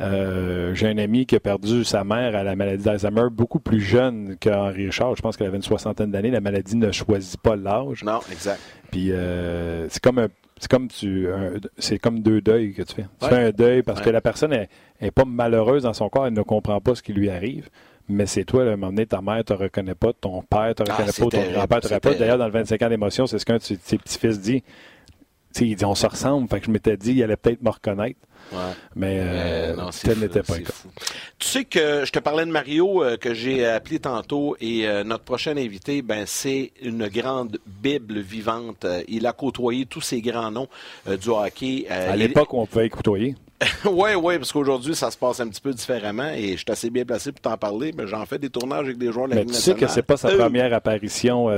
[0.00, 3.80] Euh, j'ai un ami qui a perdu sa mère à la maladie d'Alzheimer beaucoup plus
[3.80, 5.14] jeune qu'Henri Richard.
[5.14, 6.30] Je pense qu'elle avait une soixantaine d'années.
[6.30, 8.02] La maladie ne choisit pas l'âge.
[8.02, 8.60] Non, exact.
[8.90, 11.28] Puis euh, c'est comme c'est comme tu
[11.78, 13.06] c'est comme deux deuils que tu fais.
[13.20, 14.56] Tu fais un deuil parce que la personne
[15.00, 17.68] n'est pas malheureuse dans son corps, elle ne comprend pas ce qui lui arrive.
[18.08, 20.82] Mais c'est toi, à un moment donné, ta mère te reconnaît pas, ton père te
[20.82, 22.14] reconnaît ah, pas, ton grand-père te reconnaît pas.
[22.14, 24.64] D'ailleurs, dans le 25 ans d'émotion, c'est ce qu'un de ses petits-fils dit
[25.60, 28.18] il dit on se ressemble, fait que je m'étais dit il allait peut-être me reconnaître.
[28.96, 30.72] Mais, euh, tel n'était pas le cas.
[31.38, 35.04] Tu sais que je te parlais de Mario euh, que j'ai appelé tantôt et euh,
[35.04, 38.86] notre prochain invité, ben c'est une grande bible vivante.
[39.08, 40.68] il a côtoyé tous ces grands noms
[41.06, 41.86] du hockey.
[41.88, 43.34] à l'époque où on pouvait côtoyer.
[43.84, 46.88] oui, oui, parce qu'aujourd'hui, ça se passe un petit peu différemment et je suis assez
[46.88, 49.40] bien placé pour t'en parler, mais j'en fais des tournages avec des joueurs de la
[49.40, 51.48] Mais tu sais que c'est pas sa première apparition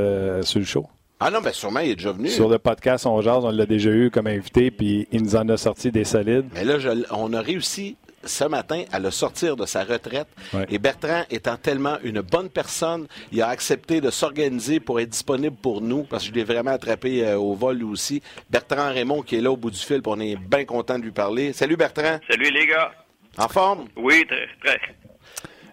[0.42, 0.88] sur le show?
[1.24, 2.28] Ah non, ben sûrement, il est déjà venu.
[2.28, 5.48] Sur le podcast On Jase, on l'a déjà eu comme invité, puis il nous en
[5.50, 6.46] a sorti des solides.
[6.52, 6.78] Mais là,
[7.12, 10.26] on a réussi ce matin à le sortir de sa retraite.
[10.68, 15.54] Et Bertrand étant tellement une bonne personne, il a accepté de s'organiser pour être disponible
[15.54, 18.20] pour nous, parce que je l'ai vraiment attrapé euh, au vol lui aussi.
[18.50, 21.12] Bertrand Raymond qui est là au bout du fil, on est bien content de lui
[21.12, 21.52] parler.
[21.52, 22.18] Salut Bertrand.
[22.28, 22.90] Salut les gars.
[23.38, 23.84] En forme?
[23.94, 24.80] Oui, très, très.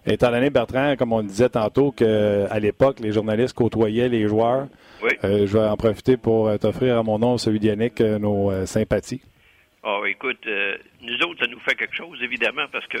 [0.06, 4.66] Étant donné, Bertrand, comme on disait tantôt, qu'à l'époque, les journalistes côtoyaient les joueurs,
[5.02, 9.22] euh, je vais en profiter pour euh, t'offrir à mon nom, celui d'Yannick, nos sympathies.
[9.82, 10.46] Oh, écoute,
[11.00, 12.98] nous autres, ça nous fait quelque chose, évidemment, parce que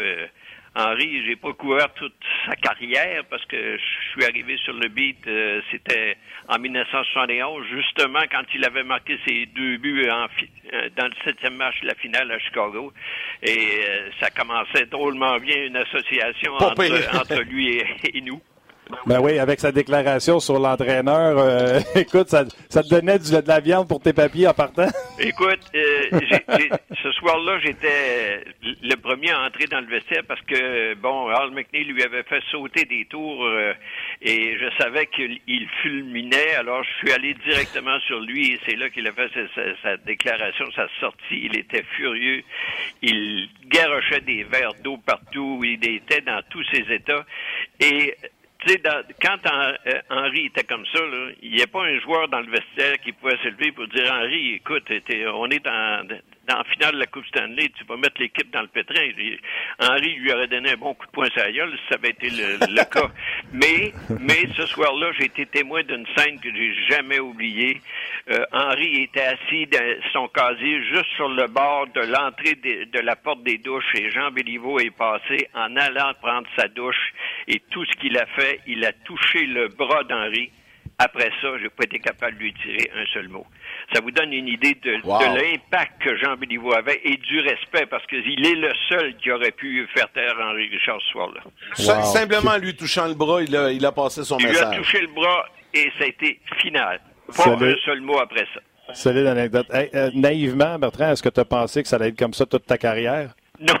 [0.74, 2.14] Henri, j'ai pas couvert toute
[2.46, 6.16] sa carrière parce que je suis arrivé sur le beat, euh, c'était
[6.48, 10.26] en 1971, justement quand il avait marqué ses deux buts en,
[10.72, 12.92] euh, dans le septième match de la finale à Chicago.
[13.42, 18.40] Et euh, ça commençait drôlement bien une association entre, lui et nous.
[19.06, 23.60] Ben oui, avec sa déclaration sur l'entraîneur, euh, écoute, ça, ça, te donnait de la
[23.60, 24.88] viande pour tes papiers en partant.
[25.18, 26.20] Écoute, euh,
[27.02, 31.84] ce soir-là, j'étais le premier à entrer dans le vestiaire parce que, bon, Al McNeil
[31.84, 33.74] lui avait fait sauter des tours euh,
[34.22, 38.88] et je savais qu'il fulminait, alors je suis allé directement sur lui et c'est là
[38.88, 41.42] qu'il a fait sa, sa, déclaration, sa sortie.
[41.44, 42.42] Il était furieux,
[43.02, 47.24] il garochait des verres d'eau partout, il était dans tous ses états
[47.80, 48.14] et
[48.68, 48.82] sais,
[49.22, 51.00] quand euh, Henri était comme ça,
[51.42, 54.12] il n'y a pas un joueur dans le vestiaire qui pouvait se lever pour dire
[54.12, 54.84] Henri, écoute,
[55.34, 56.06] on est dans,
[56.50, 59.08] dans la finale de la Coupe Stanley, tu vas mettre l'équipe dans le pétrin.
[59.78, 62.10] Henri lui aurait donné un bon coup de poing sur la gueule si ça avait
[62.10, 63.10] été le, cas.
[63.52, 67.80] Mais, mais ce soir-là, j'ai été témoin d'une scène que j'ai jamais oubliée.
[68.30, 73.16] Euh, Henri était assis dans son casier juste sur le bord de l'entrée de, la
[73.16, 77.12] porte des douches et Jean Béliveau est passé en allant prendre sa douche
[77.48, 80.50] et tout ce qu'il a fait, il a touché le bras d'Henri.
[81.02, 83.46] Après ça, je n'ai pas été capable de lui tirer un seul mot.
[83.94, 88.06] Ça vous donne une idée de, l'impact que Jean Béliveau avait et du respect, parce
[88.06, 92.04] qu'il est le seul qui aurait pu faire taire Henri Richard ce soir-là.
[92.04, 94.68] Simplement lui touchant le bras, il a, il a passé son message.
[94.72, 97.00] Il a touché le bras et ça a été final.
[97.34, 98.60] Pas un seul mot après ça.
[98.92, 99.68] Solide anecdote.
[99.72, 102.66] Euh, naïvement, Bertrand, est-ce que tu as pensé que ça allait être comme ça toute
[102.66, 103.34] ta carrière?
[103.68, 103.74] Non.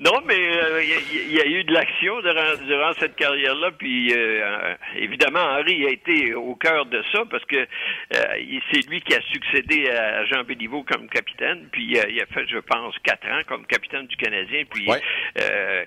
[0.00, 0.20] non.
[0.26, 3.70] mais euh, il y, a eu de l'action durant, cette carrière-là.
[3.78, 7.66] Puis euh, évidemment, Henri a été au cœur de ça parce que
[8.10, 11.68] c'est lui qui a succédé à Jean Béliveau comme capitaine.
[11.70, 14.64] Puis il a fait, je pense, quatre ans comme capitaine du Canadien.
[14.68, 14.88] Puis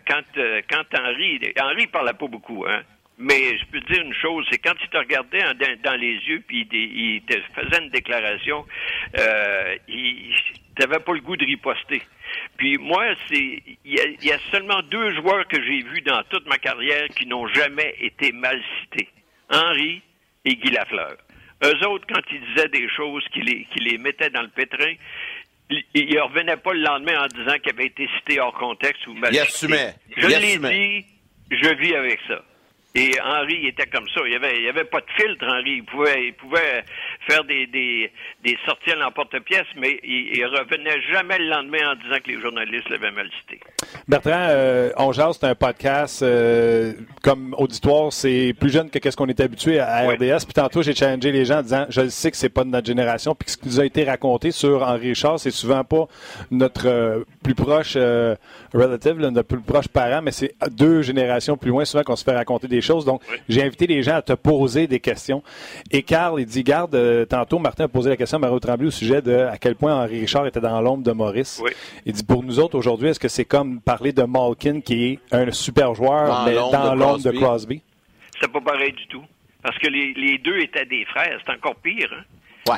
[0.07, 0.23] quand
[0.69, 2.81] quand Henri, Henri parlait pas beaucoup, hein.
[3.21, 5.43] Mais je peux te dire une chose, c'est quand il te regardait
[5.83, 8.65] dans, les yeux puis il, te faisait une déclaration,
[9.19, 10.33] euh, il
[10.79, 12.01] n'avait pas le goût de riposter.
[12.57, 16.57] Puis moi, c'est il y, a seulement deux joueurs que j'ai vus dans toute ma
[16.57, 19.10] carrière qui n'ont jamais été mal cités.
[19.49, 20.01] Henri
[20.45, 21.17] et Guy Lafleur.
[21.63, 24.93] Eux autres, quand ils disaient des choses qui les, qui les mettaient dans le pétrin,
[25.69, 29.13] ils ne revenaient pas le lendemain en disant qu'ils avaient été cités hors contexte ou
[29.13, 29.91] mal cités.
[30.17, 31.05] Je l'ai dit,
[31.51, 32.43] je vis avec ça.
[32.93, 34.21] Et Henri était comme ça.
[34.25, 35.77] Il n'y avait, il avait pas de filtre, Henri.
[35.77, 36.84] Il pouvait, il pouvait
[37.27, 38.12] faire des, des,
[38.43, 42.41] des sorties à l'emporte-pièce, mais il, il, revenait jamais le lendemain en disant que les
[42.41, 43.62] journalistes l'avaient mal cité.
[44.08, 49.27] Bertrand, euh, On c'est un podcast euh, comme auditoire, c'est plus jeune que qu'est-ce qu'on
[49.27, 50.45] est habitué à, RDS.
[50.45, 52.88] Puis tantôt, j'ai challengé les gens en disant, je sais que c'est pas de notre
[52.88, 56.08] génération, puis ce qui nous a été raconté sur Henri Richard, c'est souvent pas
[56.49, 58.36] notre euh, plus proche euh,
[58.73, 62.36] relative, notre plus proche parent, mais c'est deux générations plus loin souvent qu'on se fait
[62.36, 63.06] raconter des choses.
[63.06, 65.44] Donc, j'ai invité les gens à te poser des questions.
[65.91, 68.88] Et Carl, il dit, garde, euh, tantôt, Martin a posé la question à Mario Tremblay
[68.88, 71.62] au sujet de à quel point Henri Richard était dans l'ombre de Maurice.
[72.06, 75.20] Il dit, pour nous autres, aujourd'hui, est-ce que c'est comme parler de Malkin, qui est
[75.32, 77.82] un super joueur, mais dans l'ombre de Crosby?
[78.39, 79.24] C'est pas pareil du tout.
[79.62, 81.39] Parce que les, deux étaient des frères.
[81.46, 82.12] C'est encore pire.
[82.70, 82.78] Hein?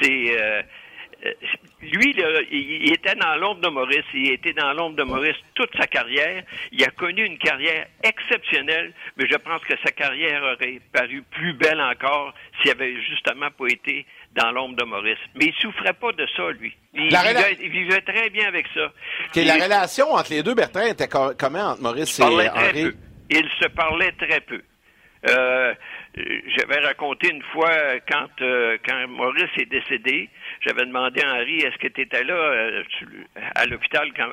[0.00, 0.40] C'est...
[0.40, 0.62] Euh,
[1.24, 1.32] euh,
[1.82, 2.14] lui,
[2.50, 4.04] il était dans l'ombre de Maurice.
[4.14, 6.42] Il était dans l'ombre de Maurice toute sa carrière.
[6.72, 11.52] Il a connu une carrière exceptionnelle, mais je pense que sa carrière aurait paru plus
[11.54, 15.18] belle encore s'il avait justement pas été dans l'ombre de Maurice.
[15.34, 16.74] Mais il souffrait pas de ça, lui.
[16.94, 17.08] Il,
[17.70, 18.92] vivait, très bien avec ça.
[19.36, 22.92] la relation entre les deux, Bertrand, était comment entre Maurice et Henri?
[23.30, 24.60] Il se parlait très peu.
[25.28, 25.74] Euh,
[26.16, 30.28] j'avais raconté une fois quand euh, quand Maurice est décédé,
[30.66, 32.34] j'avais demandé à Henri est-ce que tu étais là?
[32.34, 32.82] Euh,
[33.54, 34.30] à l'hôpital quand,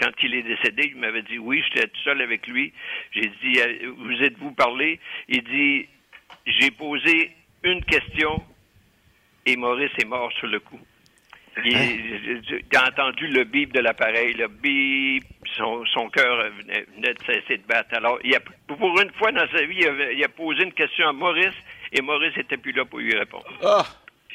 [0.00, 0.92] quand il est décédé.
[0.94, 2.72] Il m'avait dit oui, j'étais tout seul avec lui.
[3.12, 3.60] J'ai dit
[3.98, 5.00] vous êtes-vous parlé?
[5.28, 5.88] Il dit
[6.46, 7.32] j'ai posé
[7.64, 8.42] une question
[9.46, 10.80] et Maurice est mort sur le coup.
[11.64, 15.24] Il, a entendu le bip de l'appareil, le bip,
[15.56, 17.96] son, son cœur venait, de cesser de battre.
[17.96, 19.80] Alors, il a, pour une fois dans sa vie,
[20.12, 21.54] il a, posé une question à Maurice
[21.92, 23.46] et Maurice n'était plus là pour lui répondre.
[23.62, 23.84] Ah!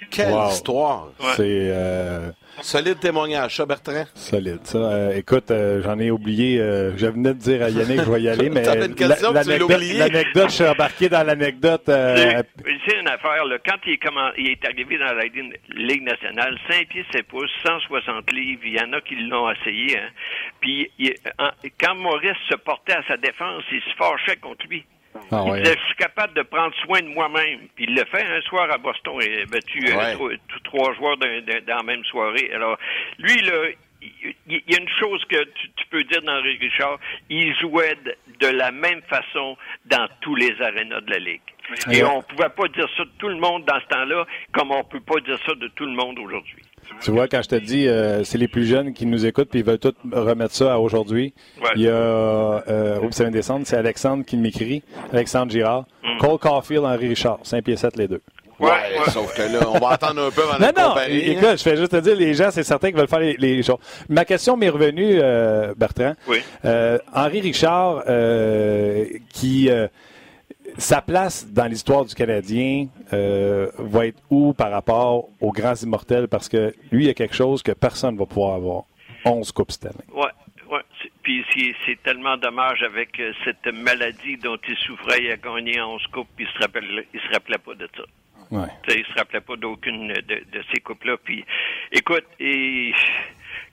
[0.09, 1.09] Quelle histoire!
[1.35, 1.69] C'est.
[1.71, 4.05] Euh, Solide témoignage, ça, Bertrand?
[4.13, 4.77] Solide, ça.
[4.77, 6.59] Euh, écoute, euh, j'en ai oublié.
[6.59, 10.55] Euh, je venais de dire à Yannick que je vais y aller, mais l'anecdote, je
[10.55, 11.83] suis embarqué dans l'anecdote.
[11.85, 13.45] C'est une affaire.
[13.45, 17.27] Là, quand il est, comment, il est, arrivé dans la Ligue nationale, 5 pieds 7
[17.27, 19.97] pouces, 160 livres, il y en a qui l'ont essayé.
[19.97, 20.09] Hein.
[20.59, 20.91] Puis
[21.79, 24.85] quand Maurice se portait à sa défense, il se fâchait contre lui.
[25.32, 27.67] Ah, il disait, je suis capable de prendre soin de moi-même.
[27.76, 29.19] Puis il le fait un soir à Boston.
[29.21, 31.28] Il a battu euh, trois, joueurs dans,
[31.67, 32.52] la même soirée.
[32.54, 32.78] Alors,
[33.17, 33.69] lui, là,
[34.02, 37.97] il y a une chose que tu, peux dire dans Richard, il jouait
[38.39, 41.41] de, la même façon dans tous les arénas de la Ligue.
[41.91, 44.71] Et on ne pouvait pas dire ça de tout le monde dans ce temps-là, comme
[44.71, 46.63] on ne peut pas dire ça de tout le monde aujourd'hui.
[47.01, 49.60] Tu vois, quand je te dis, euh, c'est les plus jeunes qui nous écoutent, puis
[49.60, 51.34] ils veulent tout remettre ça à aujourd'hui.
[51.75, 55.86] Il y a, euh, oups, ça vient descendre, c'est Alexandre qui m'écrit, Alexandre Girard.
[56.04, 56.17] Mm.
[56.19, 58.21] Cole Caulfield, Henri Richard, 5 pieds 7 les deux.
[58.62, 58.69] Ouais,
[59.10, 61.56] sauf que là, on va attendre un peu avant de Non, non, écoute, hein.
[61.58, 63.80] je fais juste te dire, les gens, c'est certain qu'ils veulent faire les, choses.
[64.08, 66.13] Ma question m'est revenue, euh, Bertrand.
[66.27, 66.38] Oui.
[66.63, 69.69] Euh, Henri Richard, euh, qui
[70.77, 76.27] sa place dans l'histoire du Canadien euh, va être où par rapport aux grands immortels?
[76.27, 78.84] Parce que lui, il y a quelque chose que personne ne va pouvoir avoir.
[79.25, 80.05] 11 Coupes cette année.
[80.13, 80.27] Oui,
[80.71, 80.81] ouais.
[81.23, 81.45] Puis
[81.86, 85.23] c'est tellement dommage avec euh, cette maladie dont il souffrait.
[85.23, 88.03] Il a gagné 11 Coupes, puis il se rappelait, il se rappelait pas de ça.
[88.51, 88.67] Ouais.
[88.89, 91.15] Il se rappelait pas d'aucune de, ces coupes-là.
[91.23, 91.45] Puis,
[91.91, 92.93] écoute, et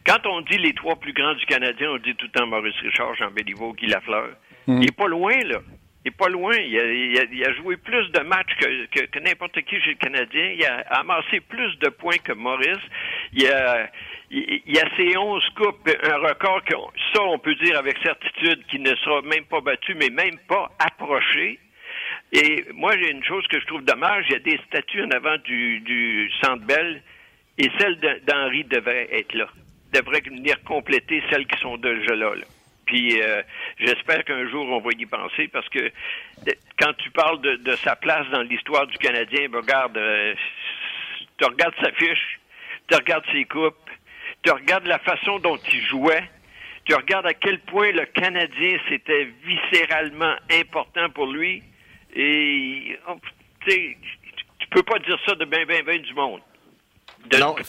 [0.06, 2.78] quand on dit les trois plus grands du Canadien, on dit tout le temps Maurice
[2.82, 4.30] Richard, Jean Béliveau, Guy Lafleur.
[4.66, 4.80] Hmm.
[4.82, 5.58] Il est pas loin, là.
[6.10, 6.56] Pas loin.
[6.56, 8.54] Il a, joué plus de matchs
[8.90, 10.50] que, n'importe qui chez le Canadien.
[10.56, 12.78] Il a amassé plus de points que Maurice.
[13.32, 13.88] Il a,
[14.96, 16.74] ses 11 coupes, un record que
[17.14, 20.70] ça, on peut dire avec certitude qu'il ne sera même pas battu, mais même pas
[20.78, 21.58] approché.
[22.32, 24.26] Et moi, j'ai une chose que je trouve dommage.
[24.28, 26.30] Il y a des statues en avant du, du
[26.66, 27.02] Bell
[27.58, 29.48] et celle d'Henri devrait être là.
[29.92, 32.34] Devrait venir compléter celles qui sont déjà là.
[32.34, 32.44] là.
[32.88, 33.42] Puis euh,
[33.78, 35.92] j'espère qu'un jour on va y penser parce que
[36.78, 40.34] quand tu parles de, sa place dans l'histoire du Canadien, ben, regarde, euh,
[41.36, 42.40] tu regardes sa fiche,
[42.90, 43.90] tu regardes ses coupes,
[44.42, 46.24] tu regardes la façon dont il jouait,
[46.86, 51.62] tu regardes à quel point le Canadien c'était viscéralement important pour lui,
[52.16, 53.16] et oh,
[53.66, 56.40] tu peux pas dire ça de bien, bien, bien du monde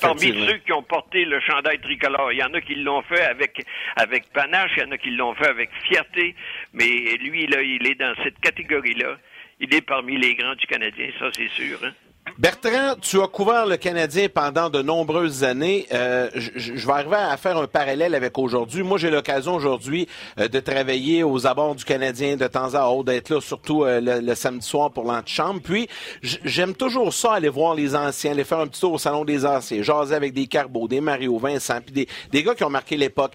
[0.02, 3.24] parmi ceux qui ont porté le chandail tricolore, il y en a qui l'ont fait
[3.24, 6.36] avec avec panache, il y en a qui l'ont fait avec fierté,
[6.74, 9.18] mais lui là, il est dans cette catégorie-là.
[9.62, 11.80] Il est parmi les grands du Canadien, ça c'est sûr.
[11.84, 11.92] Hein?
[12.38, 15.88] Bertrand, tu as couvert le Canadien pendant de nombreuses années.
[15.94, 18.84] Euh, je, vais arriver à faire un parallèle avec aujourd'hui.
[18.84, 20.08] Moi, j'ai l'occasion aujourd'hui
[20.40, 24.22] euh, de travailler aux abords du Canadien de temps à autre, d'être là surtout euh,
[24.22, 25.62] le, samedi soir pour l'antichambre.
[25.62, 25.88] Puis,
[26.22, 29.46] j'aime toujours ça, aller voir les anciens, aller faire un petit tour au salon des
[29.46, 32.98] anciens, jaser avec des Carbeaux, des Mario Vincent, puis des, des gars qui ont marqué
[32.98, 33.34] l'époque.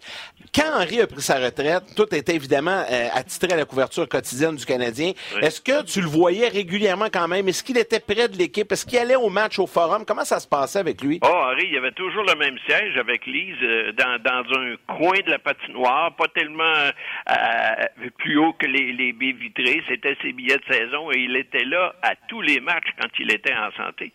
[0.55, 4.65] Quand Henri a pris sa retraite, tout était évidemment attitré à la couverture quotidienne du
[4.65, 5.13] Canadien.
[5.41, 7.49] Est-ce que tu le voyais régulièrement quand même?
[7.49, 8.73] Est-ce qu'il était près de l'équipe?
[8.85, 10.05] Est-ce qu'il allait au match au forum?
[10.07, 11.19] Comment ça se passait avec lui?
[11.23, 14.77] Oh, Henri, il y avait toujours le même siège avec Lise euh, dans, dans, un
[14.99, 16.91] coin de la patinoire, pas tellement
[17.31, 19.83] euh, plus haut que les, les baies vitrées.
[19.89, 23.33] C'était ses billets de saison et il était là à tous les matchs quand il
[23.33, 24.13] était en santé.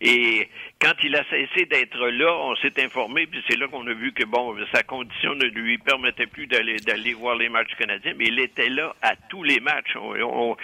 [0.00, 0.48] Et
[0.80, 4.12] quand il a cessé d'être là, on s'est informé, puis c'est là qu'on a vu
[4.12, 8.26] que bon, sa condition ne lui permettait plus d'aller d'aller voir les matchs canadiens, mais
[8.28, 9.96] il était là à tous les matchs.
[9.96, 10.56] On,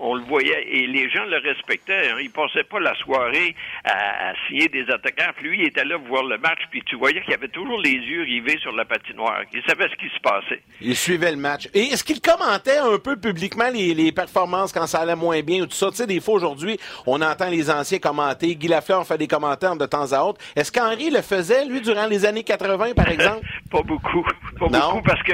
[0.00, 2.10] on, le voyait et les gens le respectaient.
[2.10, 2.16] Hein.
[2.20, 3.54] Il passait pas la soirée
[3.84, 5.30] à, signer des attaquants.
[5.40, 7.92] Lui, il était là pour voir le match, puis tu voyais qu'il avait toujours les
[7.92, 9.42] yeux rivés sur la patinoire.
[9.52, 10.62] Il savait ce qui se passait.
[10.80, 11.68] Il suivait le match.
[11.74, 15.62] Et est-ce qu'il commentait un peu publiquement les, les, performances quand ça allait moins bien
[15.62, 15.90] ou tout ça?
[15.90, 18.56] Tu sais, des fois aujourd'hui, on entend les anciens commenter.
[18.56, 20.40] Guy Lafleur fait des commentaires de temps à autre.
[20.56, 23.46] Est-ce qu'Henri le faisait, lui, durant les années 80, par exemple?
[23.70, 24.24] pas beaucoup.
[24.58, 25.32] Pas beaucoup, parce que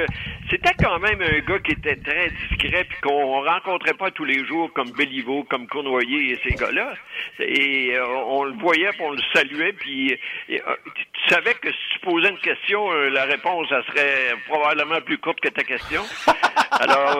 [0.49, 4.45] c'était quand même un gars qui était très discret, puis qu'on rencontrait pas tous les
[4.45, 6.93] jours comme Béliveau, comme Cournoyer et ces gars-là.
[7.39, 10.17] Et euh, on le voyait, puis on le saluait, puis
[10.49, 10.57] euh,
[10.95, 15.17] tu savais que si tu posais une question, euh, la réponse, ça serait probablement plus
[15.17, 16.03] courte que ta question.
[16.79, 17.19] Alors,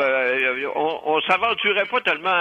[0.76, 2.40] on, on s'aventurait pas tellement,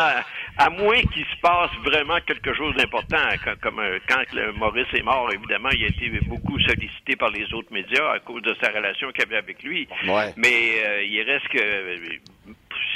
[0.59, 3.17] à, moins qu'il se passe vraiment quelque chose d'important,
[3.63, 7.73] comme, quand le Maurice est mort, évidemment, il a été beaucoup sollicité par les autres
[7.73, 9.89] médias à cause de sa relation qu'il avait avec lui.
[10.37, 11.59] Mais euh, il reste que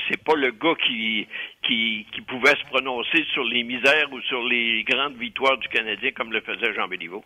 [0.08, 1.26] c'est pas le gars qui,
[1.66, 6.32] qui, pouvait se prononcer sur les misères ou sur les grandes victoires du Canadien comme
[6.32, 7.24] le faisait Jean Béliveau.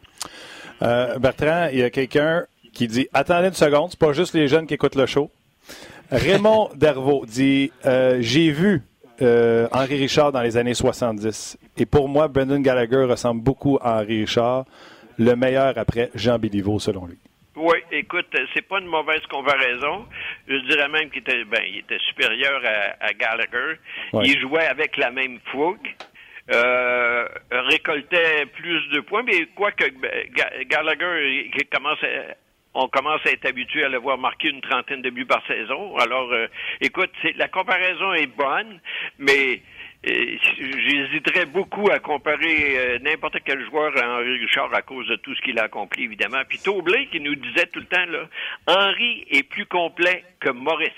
[0.82, 4.48] Euh, Bertrand, il y a quelqu'un qui dit Attendez une seconde, c'est pas juste les
[4.48, 5.30] jeunes qui écoutent le show.
[6.10, 8.82] Raymond Dervaux dit euh, J'ai vu
[9.22, 11.58] euh, Henri Richard dans les années 70.
[11.78, 14.64] Et pour moi, Brendan Gallagher ressemble beaucoup à Henri Richard,
[15.18, 17.18] le meilleur après Jean Béliveau, selon lui.
[17.56, 20.06] Oui, écoute, c'est pas une mauvaise comparaison.
[20.48, 22.60] Je dirais même qu'il était, ben, il était supérieur
[23.00, 23.78] à, Gallagher.
[24.12, 25.94] Il jouait avec la même fougue.
[26.52, 30.28] Euh, récoltait plus de points, mais quoi que ben,
[30.66, 31.48] Gallagher
[32.74, 35.96] on commence à être habitué à le voir marquer une trentaine de buts par saison.
[35.96, 36.48] Alors, euh,
[36.80, 38.80] écoute, la comparaison est bonne,
[39.18, 39.62] mais
[40.04, 45.34] j'hésiterais beaucoup à comparer euh, n'importe quel joueur à Henri Richard à cause de tout
[45.34, 46.42] ce qu'il a accompli, évidemment.
[46.48, 48.28] Puis Toblé qui nous disait tout le temps, là,
[48.66, 50.90] Henri est plus complet que Maurice.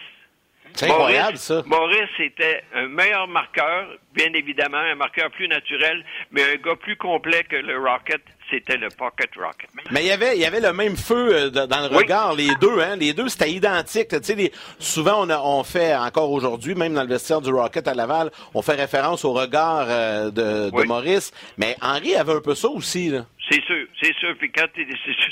[0.74, 1.62] C'est incroyable, ça.
[1.66, 6.96] Maurice était un meilleur marqueur, bien évidemment, un marqueur plus naturel, mais un gars plus
[6.96, 9.70] complet que le Rocket c'était le Pocket Rocket.
[9.90, 12.54] Mais il y avait, il y avait le même feu euh, dans le regard, les
[12.60, 12.96] deux, hein.
[12.96, 14.08] Les deux, c'était identique.
[14.08, 17.86] Tu sais, souvent, on, a, on fait encore aujourd'hui, même dans le vestiaire du Rocket
[17.88, 21.32] à Laval, on fait référence au regard euh, de, de, Maurice.
[21.58, 23.26] Mais Henri avait un peu ça aussi, là.
[23.50, 24.34] C'est sûr, c'est sûr.
[24.38, 24.86] Puis quand c'est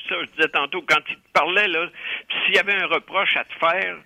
[0.09, 1.89] ça, je disais tantôt, quand il te parlait, là,
[2.45, 3.97] s'il y avait un reproche à te faire,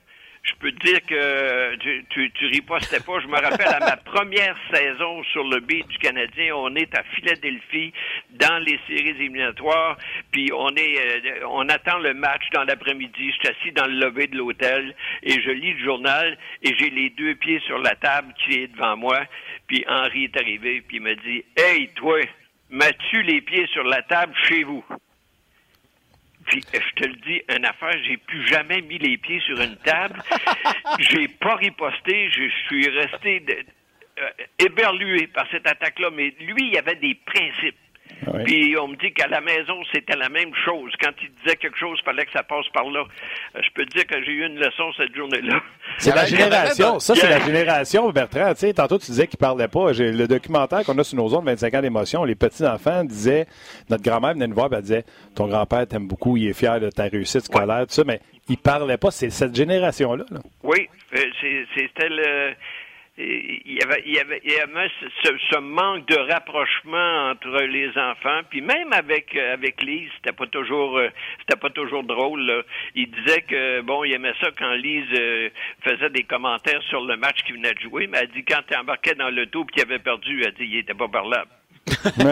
[0.42, 3.20] je peux te dire que tu, tu, tu ripostais pas.
[3.20, 7.03] Je me rappelle à ma première saison sur le beat du Canadien, on est à
[7.14, 7.92] Philadelphie
[8.31, 9.96] dans les séries éliminatoires,
[10.31, 13.31] puis on est euh, on attend le match dans l'après-midi.
[13.31, 16.90] Je suis assis dans le lobby de l'hôtel et je lis le journal et j'ai
[16.90, 19.20] les deux pieds sur la table qui est devant moi.
[19.66, 22.20] Puis Henri est arrivé puis il m'a dit Hey toi,
[22.70, 24.85] mets-tu les pieds sur la table chez vous?
[26.49, 29.77] Puis je te le dis, une affaire, j'ai plus jamais mis les pieds sur une
[29.77, 30.21] table.
[30.99, 33.45] j'ai pas riposté, je suis resté
[34.19, 36.11] euh, éberlué par cette attaque-là.
[36.11, 37.77] Mais lui, il avait des principes.
[38.44, 40.92] Puis on me dit qu'à la maison, c'était la même chose.
[41.01, 43.01] Quand il disait quelque chose, il fallait que ça passe par là.
[43.01, 45.61] Euh, je peux te dire que j'ai eu une leçon cette journée-là.
[45.99, 46.99] C'est la génération.
[47.01, 48.53] Ça, c'est la génération, Bertrand.
[48.55, 49.92] Tu sais, tantôt, tu disais qu'il parlait pas.
[49.92, 53.47] Le documentaire qu'on a sur nos zones 25 ans d'émotion, les petits-enfants disaient,
[53.88, 56.90] notre grand-mère venait nous voir, elle disait, ton grand-père t'aime beaucoup, il est fier de
[56.90, 59.11] ta réussite scolaire, tout ça, mais il parlait pas.
[59.11, 60.25] C'est cette génération-là.
[60.62, 61.18] Oui, euh,
[61.75, 62.55] c'était le
[63.20, 67.62] il y avait, il y avait, il y avait ce, ce, manque de rapprochement entre
[67.64, 71.09] les enfants, puis même avec avec Lise, c'était pas toujours euh,
[71.40, 72.64] c'était pas toujours drôle.
[72.94, 75.50] Il disait que bon, il aimait ça quand Lise euh,
[75.83, 78.76] faisait des commentaires sur le match qu'il venait de jouer, mais elle dit quand tu
[78.76, 81.50] embarquais dans le tout qu'il avait perdu, elle dit il était pas parlable
[82.19, 82.23] je,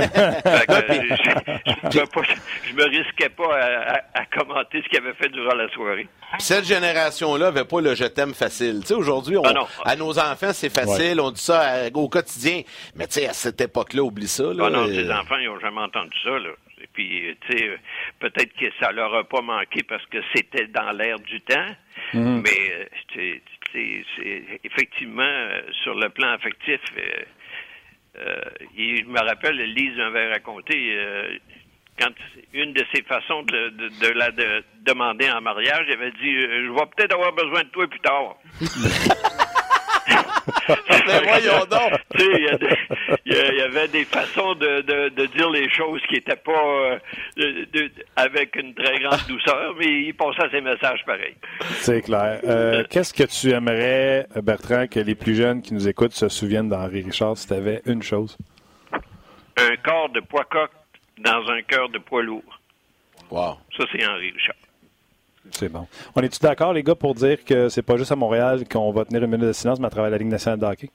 [2.75, 6.09] me risquais pas à, commenter ce qu'il avait fait durant la soirée.
[6.39, 8.81] cette génération-là n'avait pas le je t'aime facile.
[8.81, 12.63] Tu sais, aujourd'hui, ah à nos enfants, c'est facile, on dit ça au quotidien.
[12.97, 14.45] Mais tu sais, à cette époque-là, oublie ça.
[14.45, 16.31] Là, ah non, ces enfants, ils n'ont jamais entendu ça.
[16.31, 16.51] Là.
[16.81, 17.79] Et puis, tu sais,
[18.21, 21.75] peut-être que ça leur a pas manqué parce que c'était dans l'air du temps.
[22.13, 22.43] Mhm.
[22.43, 23.43] Mais, c'est
[24.65, 26.81] effectivement, euh, sur le plan affectif,
[28.19, 28.41] euh,
[28.77, 31.37] je me rappelle, Lise m'avait raconté euh,
[31.99, 32.13] quand
[32.53, 34.31] une de ses façons de, la
[34.85, 38.01] demander en mariage, elle avait dit euh, Je vais peut-être avoir besoin de toi plus
[38.01, 38.37] tard.
[40.09, 42.01] Mais voyons donc!
[43.25, 46.99] Il y, avait des façons de, dire les choses qui n'étaient pas
[48.17, 51.35] avec une très grande douceur, mais il passait ses messages pareil.
[51.81, 52.41] C'est clair.
[52.91, 57.03] Qu'est-ce que tu aimerais, Bertrand, que les plus jeunes qui nous écoutent se souviennent d'Henri
[57.03, 58.37] Richard si tu avais une chose?
[59.57, 60.71] Un corps de poids coq
[61.19, 62.61] dans un cœur de poids lourd.
[63.31, 63.59] Wow.
[63.77, 64.57] Ça, c'est Henri Richard.
[65.51, 65.87] C'est bon.
[66.15, 69.05] On est-tu d'accord, les gars, pour dire que c'est pas juste à Montréal qu'on va
[69.05, 70.91] tenir une minute de silence, mais à travers la Ligue nationale de hockey?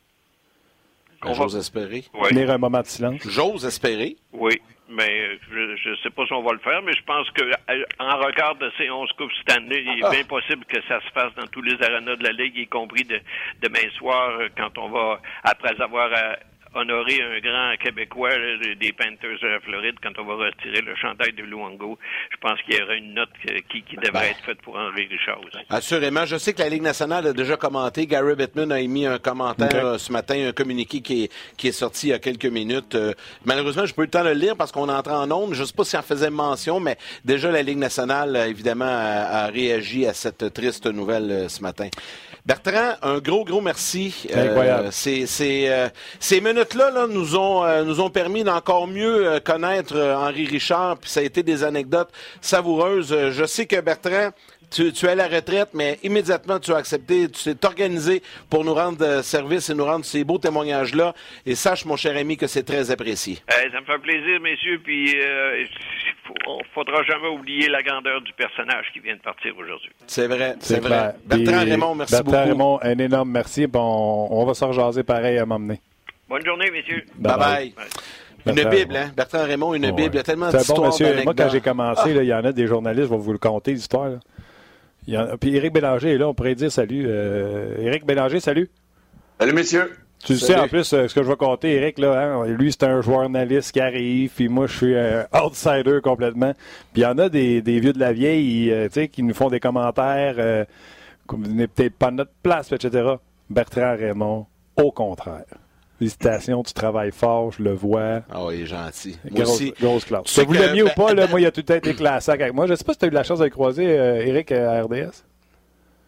[1.23, 2.03] J'ose espérer.
[2.29, 3.21] Tenir un moment de silence?
[3.27, 4.17] J'ose espérer.
[4.33, 4.59] Oui,
[4.89, 7.83] mais je ne sais pas si on va le faire, mais je pense que euh,
[7.99, 10.09] en regard de ces 11 coupes cette année, il est ah.
[10.09, 13.03] bien possible que ça se fasse dans tous les arénas de la Ligue, y compris
[13.03, 13.19] de,
[13.61, 16.33] demain soir, euh, quand on va, après avoir euh,
[16.73, 18.31] honorer un grand Québécois
[18.79, 21.97] des Panthers de la Floride quand on va retirer le chandail de Luango.
[22.31, 23.29] Je pense qu'il y aura une note
[23.69, 24.31] qui, qui devrait ben.
[24.31, 25.63] être faite pour Henri Richard aussi.
[25.69, 26.25] Assurément.
[26.25, 28.07] Je sais que la Ligue nationale a déjà commenté.
[28.07, 31.73] Gary Bettman a émis un commentaire euh, ce matin, un communiqué qui est, qui est
[31.73, 32.95] sorti il y a quelques minutes.
[32.95, 33.13] Euh,
[33.45, 35.53] malheureusement, je peux eu le temps de le lire parce qu'on entre en nombre.
[35.53, 39.43] Je ne sais pas si en faisait mention, mais déjà la Ligue nationale, évidemment, a,
[39.43, 41.89] a réagi à cette triste nouvelle euh, ce matin.
[42.45, 44.27] Bertrand, un gros, gros merci.
[44.33, 44.87] Incroyable.
[44.87, 49.97] Euh, c'est, euh, ces minutes-là là, nous, ont, euh, nous ont permis d'encore mieux connaître
[49.97, 53.31] Henri Richard, puis ça a été des anecdotes savoureuses.
[53.31, 54.31] Je sais que Bertrand,
[54.69, 58.63] tu, tu es à la retraite, mais immédiatement tu as accepté, tu t'es organisé pour
[58.63, 61.13] nous rendre service et nous rendre ces beaux témoignages-là.
[61.45, 63.39] Et sache, mon cher ami, que c'est très apprécié.
[63.49, 68.99] ça me fait plaisir, messieurs, puis ne faudra jamais oublier la grandeur du personnage qui
[68.99, 69.91] vient de partir aujourd'hui.
[70.07, 71.15] C'est vrai, c'est vrai.
[71.25, 72.31] Bertrand Raymond, merci beaucoup.
[72.31, 73.67] Bertrand Raymond, un énorme merci.
[73.67, 75.81] Bon, on va se rejaser pareil à m'emmener.
[76.31, 77.03] Bonne journée, messieurs.
[77.17, 77.73] Bye bye.
[78.45, 79.11] Une Bible, hein?
[79.15, 80.11] Bertrand Raymond, une Bible.
[80.13, 80.79] Il y a tellement d'histoires.
[80.79, 81.23] Bon, monsieur.
[81.25, 83.73] Moi, quand j'ai commencé, il y en a des journalistes, je vais vous le conter,
[83.73, 84.11] l'histoire.
[85.05, 87.03] Puis Éric Bélanger est là, on pourrait dire salut.
[87.05, 88.69] Euh, Éric Bélanger, salut.
[89.41, 89.91] Salut, messieurs.
[90.23, 92.83] Tu sais, en plus, euh, ce que je vais compter, Eric, là, hein, lui, c'est
[92.83, 96.53] un journaliste qui arrive, puis moi, je suis un outsider complètement.
[96.93, 99.23] Puis il y en a des, des vieux de la vieille, euh, tu sais, qui
[99.23, 100.63] nous font des commentaires, euh,
[101.27, 103.15] comme vous n'êtes peut-être pas notre place, etc.
[103.49, 104.45] Bertrand Raymond,
[104.77, 105.45] au contraire.
[106.01, 108.21] Félicitations, tu travailles fort, je le vois.
[108.31, 109.19] Ah oui, il est gentil.
[109.29, 109.73] Moi grosse, aussi.
[109.79, 110.23] Grosse classe.
[110.23, 112.65] Tu vous l'aimiez ou pas, là, moi, il a tout été classé avec moi.
[112.65, 115.23] Je sais pas si tu as eu la chance de le croiser, Eric, à RDS.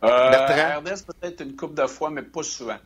[0.04, 0.80] Euh, Bertrand?
[0.80, 2.78] RDS, peut-être une coupe de fois, mais pas souvent.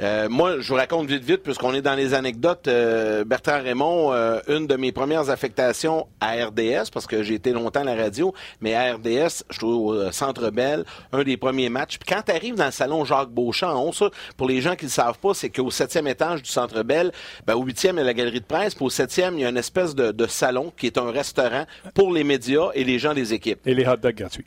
[0.00, 2.68] Euh, moi, je vous raconte vite, vite, puisqu'on est dans les anecdotes.
[2.68, 7.52] Euh, Bertrand Raymond, euh, une de mes premières affectations à RDS, parce que j'ai été
[7.52, 11.68] longtemps à la radio, mais à RDS, je suis au Centre Bell, un des premiers
[11.68, 11.98] matchs.
[11.98, 14.90] Puis quand tu arrives dans le salon Jacques Beauchamp, ça, pour les gens qui ne
[14.90, 17.12] le savent pas, c'est qu'au septième étage du Centre Bell,
[17.46, 19.44] ben, au huitième, il y a la galerie de presse, puis au septième, il y
[19.44, 21.64] a une espèce de, de, salon qui est un restaurant
[21.94, 23.60] pour les médias et les gens des équipes.
[23.66, 24.46] Et les hot dogs gratuits.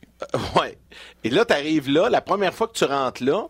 [0.60, 0.78] ouais.
[1.24, 3.48] Et là, tu arrives là, la première fois que tu rentres là,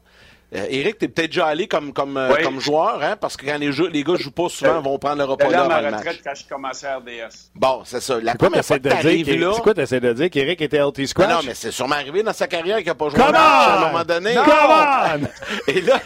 [0.55, 3.15] euh, Eric, t'es peut-être déjà allé comme, comme, euh, comme joueur, hein?
[3.19, 5.49] Parce que quand les, jeux, les gars jouent pas souvent, ils vont prendre le repas
[5.49, 5.67] là.
[5.67, 7.51] ma retraite quand je commençais à RDS.
[7.55, 8.19] Bon, c'est ça.
[8.21, 9.51] La première fois que t'arrives là.
[9.55, 11.29] C'est quoi t'essaies de dire qu'Eric était LT Squash?
[11.29, 13.77] Non, mais c'est sûrement arrivé dans sa carrière qu'il n'a pas joué un match à
[13.77, 14.35] un moment donné.
[14.35, 15.27] Come on!
[15.71, 15.99] Et là,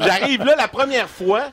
[0.00, 1.50] j'arrive là la première fois.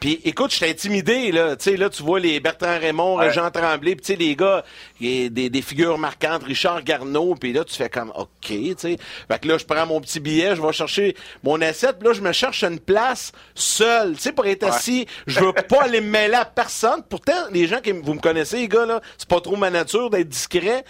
[0.00, 3.32] Puis écoute, j'étais intimidé là, tu sais là tu vois les Bertrand Raymond, ouais.
[3.32, 4.64] Jean Tremblay, puis tu sais les gars,
[5.00, 8.96] des, des figures marquantes, Richard Garneau, puis là tu fais comme OK, tu sais.
[9.28, 12.14] Fait que là je prends mon petit billet, je vais chercher mon assiette, puis là
[12.14, 16.00] je me cherche une place seule, tu sais pour être assis, je veux pas aller
[16.00, 17.02] me mêler à personne.
[17.08, 20.10] Pourtant les gens qui vous me connaissez les gars là, c'est pas trop ma nature
[20.10, 20.84] d'être discret.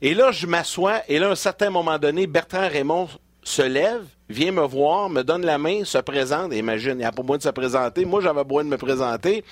[0.00, 3.08] Et là je m'assois et là à un certain moment donné, Bertrand Raymond
[3.42, 6.52] se lève vient me voir, me donne la main, se présente.
[6.52, 8.04] Imagine, il n'y a pas besoin de se présenter.
[8.04, 9.44] Moi, j'avais besoin de me présenter.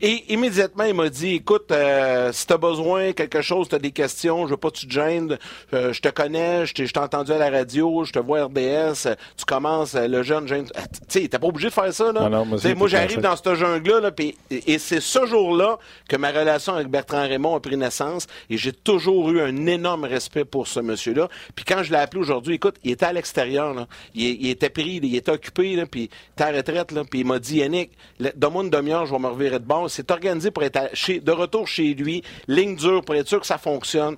[0.00, 3.78] Et immédiatement, il m'a dit, écoute, euh, si tu as besoin quelque chose, tu as
[3.78, 5.38] des questions, je veux pas que tu te gênes,
[5.74, 9.44] euh, je te connais, je t'ai entendu à la radio, je te vois RDS, tu
[9.46, 10.72] commences, euh, le jeune, jeune tu
[11.08, 12.28] sais, t'es pas obligé de faire ça, là.
[12.28, 14.10] moi, moi j'arrive dans ce jungle-là, là,
[14.50, 15.78] et c'est ce jour-là
[16.08, 20.04] que ma relation avec Bertrand Raymond a pris naissance, et j'ai toujours eu un énorme
[20.04, 21.28] respect pour ce monsieur-là.
[21.54, 25.00] Puis quand je l'ai appelé aujourd'hui, écoute, il était à l'extérieur, là il, était pris,
[25.02, 27.92] il était occupé, là, puis ta retraite, là, puis il m'a dit, Yannick,
[28.36, 29.90] donne-moi une demi-heure, je vais me revirer de bord.
[29.90, 33.58] C'est organisé pour être de retour chez lui, ligne dure pour être sûr que ça
[33.58, 34.16] fonctionne.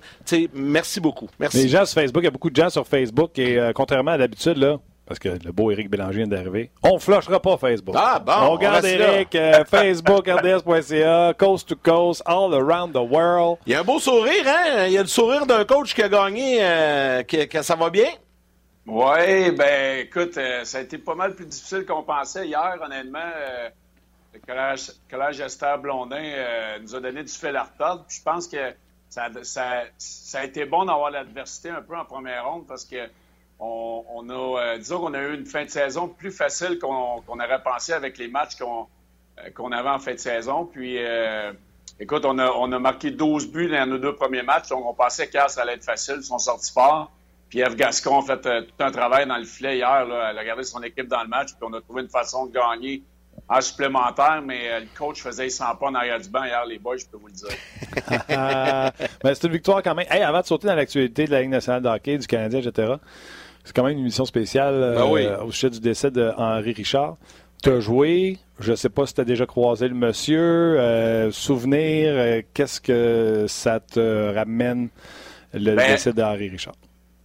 [0.53, 1.29] merci beaucoup.
[1.39, 1.63] Merci.
[1.63, 4.11] Les gens sur Facebook, il y a beaucoup de gens sur Facebook et euh, contrairement
[4.11, 4.77] à d'habitude, là,
[5.09, 6.69] parce que le beau Éric Bélanger vient d'arriver.
[6.83, 7.95] On ne flushera pas Facebook.
[7.97, 13.57] Ah bon, on regarde Éric, euh, Facebook, RDS.ca, Coast to Coast, all around the world.
[13.65, 14.85] Il y a un beau sourire, hein?
[14.85, 18.05] Il y a le sourire d'un coach qui a gagné, euh, que ça va bien.
[18.87, 22.47] Oui, ben écoute, euh, ça a été pas mal plus difficile qu'on pensait.
[22.47, 23.69] Hier, honnêtement, euh,
[24.33, 28.05] le collège, Esther Blondin euh, nous a donné du fil à retordre.
[28.09, 28.73] je pense que
[29.09, 29.29] ça,
[30.33, 33.09] a été bon d'avoir l'adversité un peu en première ronde parce que
[33.59, 37.91] on, a, disons qu'on a eu une fin de saison plus facile qu'on aurait pensé
[37.91, 38.87] avec les matchs qu'on
[39.55, 40.65] qu'on avait en fin de saison.
[40.65, 40.97] Puis,
[41.99, 44.93] écoute, on a, on a marqué 12 buts dans nos deux premiers matchs, donc on
[44.93, 46.15] pensait que ça allait être facile.
[46.19, 47.11] Ils sont sortis forts.
[47.49, 50.05] Pierre Gascon a fait euh, tout un travail dans le filet hier.
[50.05, 50.29] Là.
[50.31, 52.53] Elle a gardé son équipe dans le match, puis on a trouvé une façon de
[52.53, 53.03] gagner
[53.47, 56.77] en supplémentaire, mais euh, le coach faisait 100 pas en arrière du banc hier, les
[56.77, 57.49] boys, je peux vous le dire.
[59.23, 60.05] ben, c'est une victoire quand même.
[60.09, 62.93] Hey, avant de sauter dans l'actualité de la Ligue nationale de hockey, du Canadien, etc.,
[63.63, 67.17] c'est quand même une émission spéciale ben euh, au sujet du décès d'Henri Richard.
[67.61, 71.29] Tu as joué, je ne sais pas si tu as déjà croisé le monsieur.
[71.31, 74.89] souvenir, qu'est-ce que ça te ramène,
[75.53, 76.75] le ben, décès d'Henri Richard?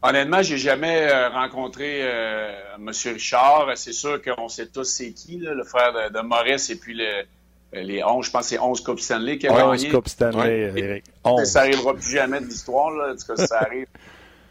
[0.07, 2.91] Honnêtement, j'ai jamais euh, rencontré euh, M.
[3.07, 3.73] Richard.
[3.77, 7.25] C'est sûr qu'on sait tous c'est qui, là, le frère de, Maurice et puis le,
[7.73, 9.95] les 11, je pense que c'est 11 Coupe Stanley qui a 11 gagné.
[9.95, 11.05] Coupe Stanley, Eric.
[11.25, 11.45] 11.
[11.45, 12.93] Ça n'arrivera plus jamais de l'histoire.
[12.93, 13.87] En tout cas, ça arrive,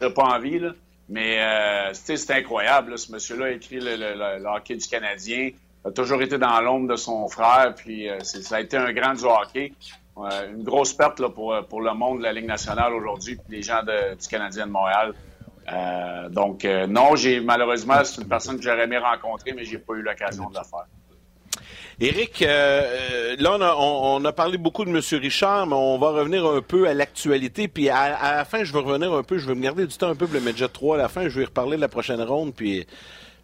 [0.00, 0.58] pas envie.
[0.58, 0.72] Là.
[1.08, 2.98] Mais euh, c'est incroyable.
[2.98, 5.50] Ce monsieur-là a écrit le, le, hockey du Canadien.
[5.84, 7.74] Il a toujours été dans l'ombre de son frère.
[7.76, 9.72] Puis euh, ça a été un grand du hockey.
[10.16, 13.62] une grosse perte là, pour, pour le monde de la Ligue nationale aujourd'hui, puis les
[13.62, 15.14] gens de, du Canadien de Montréal.
[15.72, 19.78] Euh, donc, euh, non, j'ai malheureusement, c'est une personne que j'aurais aimé rencontrer, mais j'ai
[19.78, 20.86] pas eu l'occasion de le faire.
[22.00, 25.00] Éric, euh, là, on a, parlé beaucoup de M.
[25.20, 27.68] Richard, mais on va revenir un peu à l'actualité.
[27.68, 30.08] Puis à, la fin, je vais revenir un peu, je vais me garder du temps
[30.08, 31.28] un peu pour le Medjet 3 à la fin.
[31.28, 32.52] Je vais reparler de la prochaine ronde.
[32.52, 32.84] Puis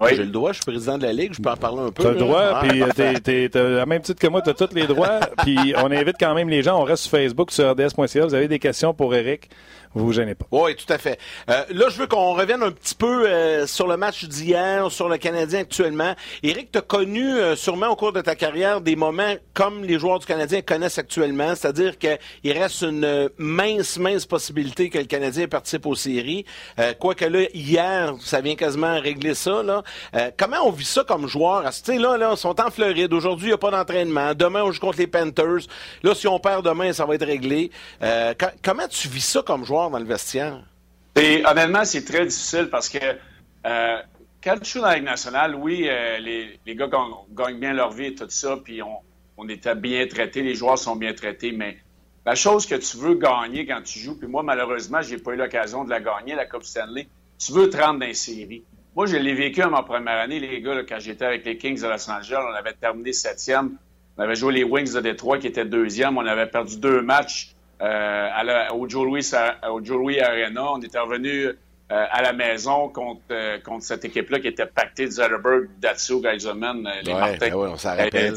[0.08, 2.02] J'ai le droit, je suis président de la Ligue, je peux en parler un peu.
[2.02, 2.82] Tu as le droit, puis
[3.22, 5.20] tu es, à même titre que moi, tu as tous les droits.
[5.44, 8.26] puis on invite quand même les gens, on reste sur Facebook, sur rds.ca.
[8.26, 9.48] Vous avez des questions pour Eric,
[9.92, 10.46] vous vous gênez pas.
[10.52, 11.18] Oui, tout à fait.
[11.48, 15.08] Euh, là, je veux qu'on revienne un petit peu euh, sur le match d'hier, sur
[15.08, 16.14] le Canadien actuellement.
[16.44, 19.98] Eric, tu as connu euh, sûrement au cours de ta carrière des moments comme les
[19.98, 25.48] joueurs du Canadien connaissent actuellement, c'est-à-dire qu'il reste une mince, mince possibilité que le Canadien
[25.48, 26.44] participe aux séries.
[26.98, 29.62] Quoique là, hier, ça vient quasiment régler ça.
[29.62, 29.82] Là.
[30.38, 31.64] comment on vit ça comme joueur?
[31.70, 33.12] Tu sais, là, là, on sont en Floride.
[33.12, 34.34] Aujourd'hui, il n'y a pas d'entraînement.
[34.34, 35.66] Demain, on joue contre les Panthers.
[36.02, 37.70] Là, si on perd demain, ça va être réglé.
[38.62, 39.79] comment tu vis ça comme joueur?
[39.88, 40.62] Vestiaire?
[41.16, 42.98] Et, honnêtement, c'est très difficile parce que
[43.66, 43.96] euh,
[44.42, 46.88] quand tu joues dans la Ligue nationale, oui, euh, les, gars
[47.30, 48.98] gagnent, bien leur vie et tout ça, puis on,
[49.36, 51.78] on était bien traités, les joueurs sont bien traités, mais
[52.24, 55.36] la chose que tu veux gagner quand tu joues, puis moi, malheureusement, j'ai pas eu
[55.36, 57.08] l'occasion de la gagner, la Coupe Stanley,
[57.38, 58.62] tu veux te rendre dans les séries.
[58.94, 61.80] Moi, je l'ai vécu en ma première année, les gars, quand j'étais avec les Kings
[61.80, 63.76] de Los Angeles, on avait terminé septième,
[64.18, 67.54] on avait joué les Wings de Détroit qui étaient deuxième, on avait perdu deux matchs
[67.80, 69.30] euh, au, Joe Louis,
[69.70, 70.72] au Joe Louis Arena.
[70.72, 71.54] On était revenu euh,
[71.88, 76.88] à la maison contre, euh, contre cette équipe-là qui était pactée de Zetterberg, Datsu, Geiselman,
[77.02, 77.36] les Martins.
[77.40, 78.34] Ben ouais, on s'en rappelle.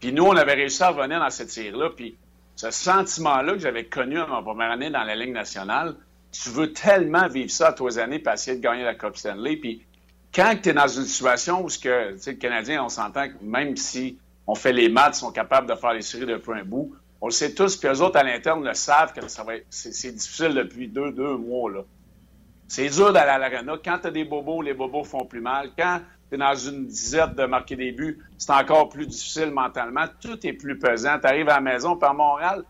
[0.00, 1.90] Puis nous, on avait réussi à revenir dans cette série-là.
[1.96, 2.16] Puis
[2.56, 5.94] ce sentiment-là que j'avais connu en ma première année dans la Ligue nationale,
[6.32, 9.16] tu veux tellement vivre ça à toi les années, puis essayer de gagner la Coupe
[9.16, 9.56] Stanley.
[9.56, 9.82] Puis
[10.34, 13.76] quand tu es dans une situation où ce que, le Canadien, on s'entend que même
[13.76, 16.94] si on fait les maths, ils sont capables de faire les séries de point bout,
[17.20, 20.12] on le sait tous, puis eux autres à l'interne le savent que ça va c'est,
[20.12, 21.70] difficile depuis deux, deux mois.
[21.70, 21.80] Là.
[22.68, 23.74] C'est dur d'aller à l'arena.
[23.82, 25.70] Quand tu as des bobos, les bobos font plus mal.
[25.78, 30.04] Quand tu es dans une dizaine de marquer des buts, c'est encore plus difficile mentalement.
[30.20, 31.18] Tout est plus pesant.
[31.18, 32.64] Tu arrives à la maison, à Montréal,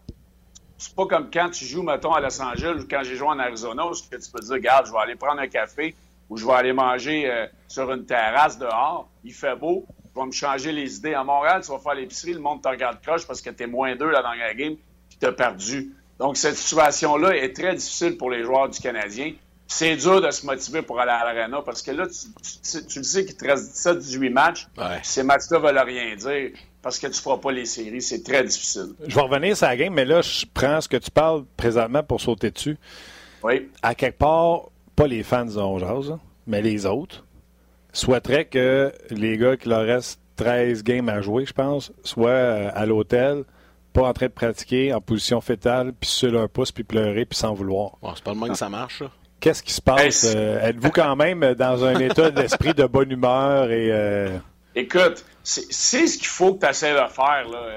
[0.78, 3.38] c'est pas comme quand tu joues, mettons, à Los Angeles ou quand j'ai joué en
[3.38, 5.94] Arizona, où tu peux dire, regarde, je vais aller prendre un café
[6.28, 9.08] ou je vais aller manger euh, sur une terrasse dehors.
[9.24, 9.86] Il fait beau
[10.16, 11.14] vas me changer les idées.
[11.14, 13.66] À Montréal, tu vas faire l'épicerie, le monde te regarde croche parce que tu es
[13.66, 14.76] moins deux là, dans la game,
[15.08, 15.92] puis tu as perdu.
[16.18, 19.32] Donc, cette situation-là est très difficile pour les joueurs du Canadien.
[19.68, 23.26] C'est dur de se motiver pour aller à l'arena parce que là, tu, le sais
[23.26, 24.68] qu'il te reste 17-18 matchs.
[25.02, 26.50] Ces matchs-là veulent rien dire
[26.80, 28.00] parce que tu ne feras pas les séries.
[28.00, 28.94] C'est très difficile.
[29.06, 32.04] Je vais revenir sur la game, mais là, je prends ce que tu parles présentement
[32.04, 32.78] pour sauter dessus.
[33.42, 33.68] Oui.
[33.82, 37.25] À quelque part, pas les fans de hein, mais les autres
[37.96, 42.70] souhaiterait que les gars qui leur restent 13 games à jouer, je pense, soient euh,
[42.74, 43.44] à l'hôtel,
[43.92, 47.38] pas en train de pratiquer en position fétale, puis sur leur pouce, puis pleurer, puis
[47.38, 47.92] sans vouloir.
[48.14, 49.02] c'est pas le moins que ça marche,
[49.38, 50.32] Qu'est-ce qui se passe?
[50.34, 53.92] Euh, êtes-vous quand même dans un état d'esprit de bonne humeur et.
[53.92, 54.38] Euh,
[54.74, 57.46] Écoute, c'est ce qu'il faut que tu essaies de faire.
[57.50, 57.68] Là.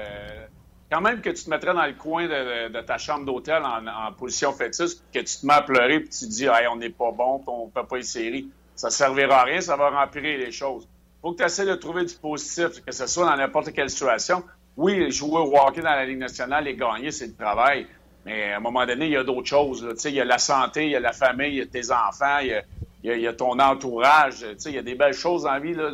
[0.90, 4.52] quand même que tu te mettrais dans le coin de, ta chambre d'hôtel en, position
[4.52, 7.12] fétiste, que tu te mets à pleurer et tu te dis hey, on n'est pas
[7.12, 8.48] bon, on ne fait pas série
[8.80, 10.88] ça ne servira à rien, ça va rempirer les choses.
[10.88, 13.90] Il faut que tu essaies de trouver du positif, que ce soit dans n'importe quelle
[13.90, 14.42] situation.
[14.74, 17.86] Oui, jouer au hockey dans la Ligue nationale et gagner, c'est le travail.
[18.24, 19.86] Mais à un moment donné, il y a d'autres choses.
[20.06, 22.38] Il y a la santé, il y a la famille, il y a tes enfants,
[22.40, 24.46] il y a, ton entourage.
[24.64, 25.74] Il y a des belles choses en vie.
[25.74, 25.90] Là.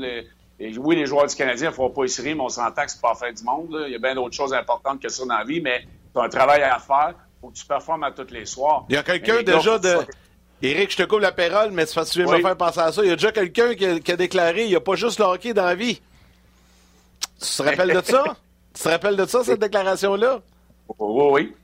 [0.61, 3.09] oui, les joueurs du Canadien ne feront pas ici, mais on s'entend que c'est pas
[3.09, 3.84] la fin du monde.
[3.87, 5.84] Il y a bien d'autres choses importantes que ça dans la vie, mais
[6.14, 7.14] tu as un travail à faire.
[7.16, 8.84] Il faut que tu performes à tous les soirs.
[8.89, 9.97] Il y a quelqu'un déjà de.
[10.62, 13.02] Éric, je te coupe la pérole, mais tu viens me faire penser à ça.
[13.02, 15.52] Il y a déjà quelqu'un qui, a déclaré il n'y a pas juste le hockey
[15.52, 16.00] dans la vie.
[17.40, 18.36] Tu te rappelles de ça?
[18.74, 20.40] tu te rappelles de ça, cette déclaration-là?
[20.98, 21.54] Oui, oui.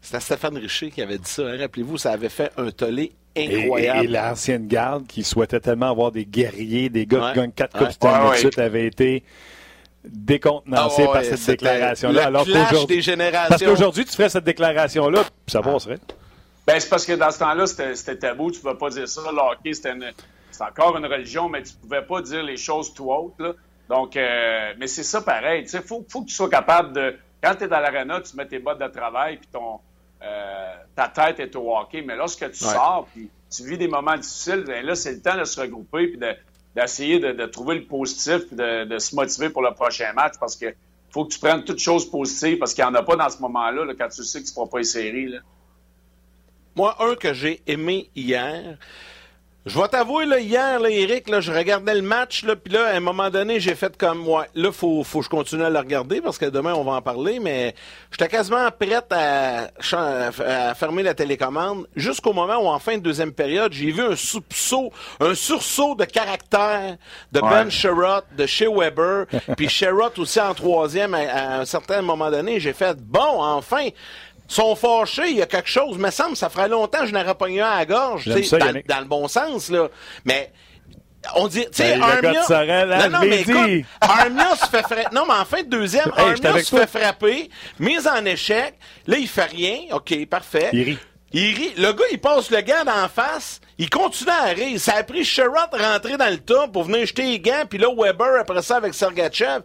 [0.00, 1.42] C'était Stéphane Richer qui avait dit ça.
[1.42, 1.58] Hein.
[1.58, 4.04] Rappelez-vous, ça avait fait un tollé incroyable.
[4.04, 7.90] Et, l'ancienne garde qui souhaitait tellement avoir des guerriers, des gars qui gagnent quatre coupes
[7.90, 9.24] Stanley de suite, avait été
[10.04, 12.26] décontenancé ah par cette déclaration-là.
[12.26, 13.02] Alors qu'aujourd'hui,
[13.48, 15.98] parce qu'aujourd'hui, tu ferais cette déclaration-là, ça passerait.
[16.68, 18.50] Ben, c'est parce que dans ce temps-là, c'était tabou.
[18.50, 19.22] Tu ne pouvais pas dire ça.
[19.32, 19.94] Le hockey, c'était
[20.60, 23.38] encore une religion, mais tu ne pouvais pas dire les choses tout hautes.
[23.38, 23.54] Là.
[23.88, 25.64] Donc, euh, mais c'est ça pareil.
[25.72, 27.16] Il faut, faut, que tu sois capable de.
[27.42, 29.80] Quand tu es dans l'arena, tu mets tes bottes de travail, puis ton,
[30.20, 32.02] euh, ta tête est au hockey.
[32.02, 35.38] Mais lorsque tu sors, puis tu vis des moments difficiles, ben là, c'est le temps
[35.38, 36.20] de se regrouper, puis
[36.76, 40.66] d'essayer de, trouver le positif, puis de, se motiver pour le prochain match, parce que
[41.14, 43.38] faut que tu prennes toutes choses positives, parce qu'il n'y en a pas dans ce
[43.38, 45.28] moment-là, là, quand tu sais que tu ne feras pas les séries.
[45.28, 45.38] Là.
[46.78, 48.78] Moi, un que j'ai aimé hier,
[49.66, 52.86] je vais t'avouer, là, hier, là, Eric, là, je regardais le match, là, puis là,
[52.86, 54.46] à un moment donné, j'ai fait comme moi.
[54.54, 57.02] Là, faut, faut que je continue à le regarder parce que demain, on va en
[57.02, 57.74] parler, mais
[58.12, 59.70] j'étais quasiment prête à,
[60.76, 64.92] fermer la télécommande jusqu'au moment où, en fin de deuxième période, j'ai vu un soupçon,
[65.18, 66.96] un sursaut de caractère
[67.32, 69.26] de Ben Sherrod, de chez Weber,
[69.56, 72.60] puis Sherrod aussi en troisième à, à un certain moment donné.
[72.60, 73.88] J'ai fait, bon, enfin,
[74.48, 75.98] sont fâchés, il y a quelque chose.
[75.98, 78.34] Me semble, ça ferait longtemps que je n'aurais pas eu un à la gorge, dans,
[78.34, 79.88] dans, le bon sens, là.
[80.24, 80.50] Mais
[81.34, 82.44] on dit, tu sais, Armia.
[82.48, 85.06] Non, non, mais écoute, Armia se fait frapper.
[85.12, 88.74] Non, mais en fin de deuxième, hey, Armia se fait frapper, mise en échec.
[89.06, 89.78] Là, il fait rien.
[89.92, 90.70] OK, parfait.
[90.72, 90.98] Il rit.
[91.32, 91.74] Il rit.
[91.76, 93.60] Le gars, il passe le gars d'en face.
[93.76, 94.80] Il continue à rire.
[94.80, 97.64] Ça a pris Sherrod rentrer dans le tas pour venir jeter les gants.
[97.68, 99.60] Puis là, Weber, après ça, avec Sergachev.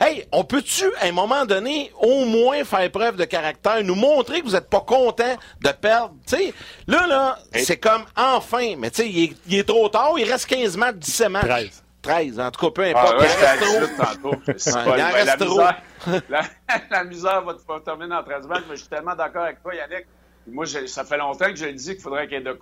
[0.00, 4.40] Hey, on peut-tu, à un moment donné, au moins faire preuve de caractère, nous montrer
[4.40, 6.14] que vous n'êtes pas content de perdre?
[6.26, 6.52] sais,
[6.86, 10.46] là, là, c'est comme enfin, mais tu sais, il, il, est trop tard, il reste
[10.46, 11.46] 15 matchs, 17 matchs.
[11.46, 11.82] 13.
[12.02, 13.14] 13, en tout cas, peu importe.
[13.16, 14.34] Ah, ouais, il reste trop.
[14.96, 15.60] il en reste trop.
[16.28, 16.42] La,
[16.90, 19.74] la, misère va te terminer dans 13 matchs, mais je suis tellement d'accord avec toi,
[19.74, 20.06] Yannick.
[20.46, 22.56] Moi, ça fait longtemps que je dis qu'il faudrait qu'il y ait de,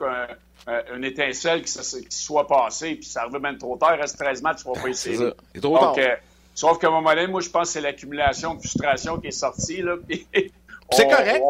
[0.97, 3.97] une étincelle qui, qui, soit passée, puis ça arrive même trop tard.
[3.97, 5.16] Il reste 13 matchs, tu ne pas essayer.
[5.18, 5.95] C'est Il est trop tard.
[5.99, 6.16] Euh,
[6.55, 9.32] Sauf qu'à un moment donné, moi, je pense que c'est l'accumulation de frustration qui est
[9.32, 9.82] sortie.
[9.82, 9.96] Là,
[10.92, 11.42] c'est correct.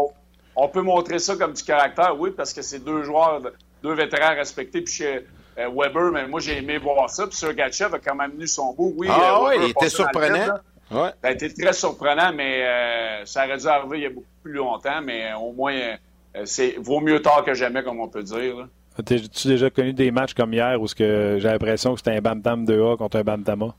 [0.56, 3.42] On, peut montrer ça comme du caractère, oui, parce que c'est deux joueurs,
[3.82, 4.80] deux vétérans respectés.
[4.80, 5.26] Puis chez
[5.58, 7.26] euh, Weber, mais moi, j'ai aimé voir ça.
[7.26, 8.94] Puis Sergachev a quand même venu son bout.
[8.96, 10.54] Oui, ah euh, oui, il était surprenant.
[10.90, 11.10] Ouais.
[11.22, 14.26] Ça a été très surprenant, mais euh, ça aurait dû arriver il y a beaucoup
[14.42, 15.02] plus longtemps.
[15.02, 15.96] Mais au moins,
[16.44, 18.68] c'est vaut mieux tard que jamais, comme on peut dire.
[18.98, 22.96] As-tu déjà connu des matchs comme hier où j'ai l'impression que c'était un Bam-Tam 2A
[22.96, 23.74] contre un Bam-Tama?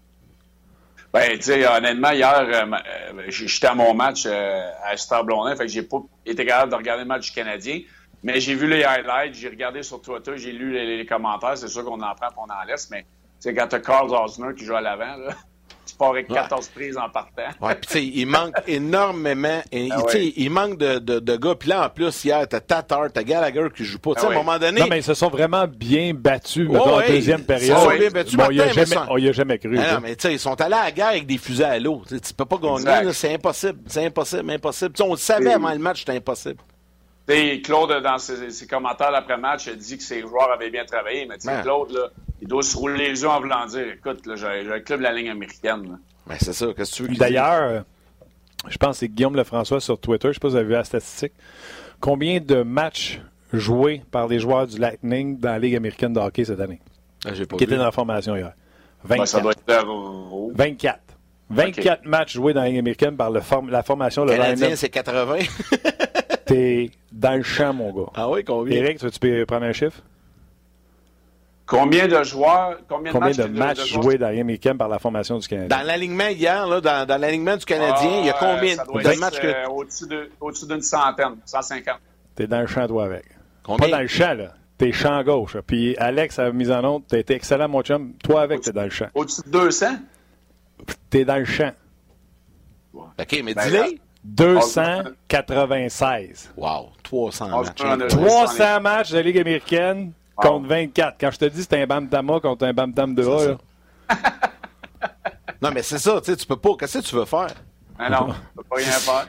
[1.15, 5.55] Ben, tu sais, honnêtement, hier, euh, euh, j'étais à mon match euh, à Star Blondin,
[5.55, 7.79] fait que j'ai pas été capable de regarder le match du Canadien.
[8.21, 11.57] Mais j'ai vu les highlights, j'ai regardé sur Twitter, j'ai lu les, commentaires.
[11.57, 13.07] C'est sûr qu'on en prend et on en laisse, mais tu
[13.39, 15.29] sais, quand t'as Carl Osner qui joue à l'avant, là,
[15.85, 17.43] tu pars avec 14 prises en partant.
[17.61, 19.61] Ouais, puis tu sais, il manque énormément.
[19.71, 20.03] Et, ah
[20.35, 21.55] Il manque de, de, de gars.
[21.55, 24.15] Puis là, en plus, hier, t'as Tatar, t'as Gallagher qui joue pas.
[24.15, 24.81] Tu sais, à un ah moment donné.
[24.81, 27.77] Non, mais ils se sont vraiment bien battus dans la deuxième période.
[27.77, 28.35] Ils sont bien battus.
[28.35, 29.77] Bon, a jamais, on y a jamais cru.
[29.79, 31.79] Ah non, mais tu sais, ils sont allés à la guerre avec des fusées à
[31.79, 32.01] l'eau.
[32.07, 33.79] Tu peux pas gagner, c'est impossible.
[33.87, 34.93] C'est impossible, impossible.
[34.93, 36.59] T'sais, on le savait avant le match, c'était impossible.
[37.27, 41.25] Et Claude, dans ses, ses commentaires après-match, a dit que ses joueurs avaient bien travaillé.
[41.25, 42.09] Mais tu sais, Claude, là,
[42.41, 45.13] il doit se rouler les yeux en voulant dire écoute, j'ai un club de la
[45.13, 45.97] ligne américaine.
[46.27, 46.67] Ben, c'est ça.
[46.75, 47.83] Qu'est-ce que tu veux D'ailleurs,
[48.67, 50.27] je pense que c'est Guillaume Lefrançois sur Twitter.
[50.27, 51.33] Je ne sais pas si vous avez vu la statistique.
[51.99, 53.21] Combien de matchs
[53.53, 56.81] joués par les joueurs du Lightning dans la Ligue américaine de hockey cette année?
[57.25, 58.53] Ah, pas qui était dans la formation hier.
[59.03, 59.17] 24.
[59.19, 60.99] Ben, ça doit être 24.
[61.49, 64.25] 24 matchs joués dans la Ligue américaine par le la formation.
[64.25, 65.37] Le Canadien, c'est 80.
[66.45, 68.11] T'es dans le champ, mon gars.
[68.15, 68.77] Ah oui, combien?
[68.77, 70.01] Eric, tu peux prendre un chiffre?
[71.65, 75.47] Combien de joueurs, combien de matchs, de matchs joués dans américaine par la formation du
[75.47, 75.75] Canadien?
[75.75, 79.19] Dans l'alignement hier, là, dans, dans l'alignement du Canadien, il y a ah, combien de
[79.19, 79.47] matchs que.
[79.47, 81.95] Euh, au-dessus, de, au-dessus d'une centaine, 150.
[82.35, 83.25] T'es dans le champ, toi, avec.
[83.63, 83.89] Combien?
[83.89, 84.53] Pas dans le champ, là.
[84.77, 85.57] T'es champ gauche.
[85.65, 88.13] Puis Alex a mis en honte, t'as été excellent, mon chum.
[88.23, 89.07] Toi, avec, t'es dans le champ.
[89.15, 89.85] Au-dessus de 200?
[91.09, 91.71] T'es dans le champ.
[92.93, 93.97] OK, mais ben, dis-le.
[94.25, 96.51] 296.
[96.57, 97.75] Wow, 300 matchs.
[98.09, 101.15] 300 matchs de la Ligue américaine contre 24.
[101.19, 103.57] Quand je te dis c'est un Bam Tama contre un Bam Tam de A,
[105.61, 106.71] non, mais c'est ça, tu sais, tu peux pas.
[106.79, 107.47] Qu'est-ce que tu veux faire?
[107.97, 109.27] Ah non, tu peux pas rien faire.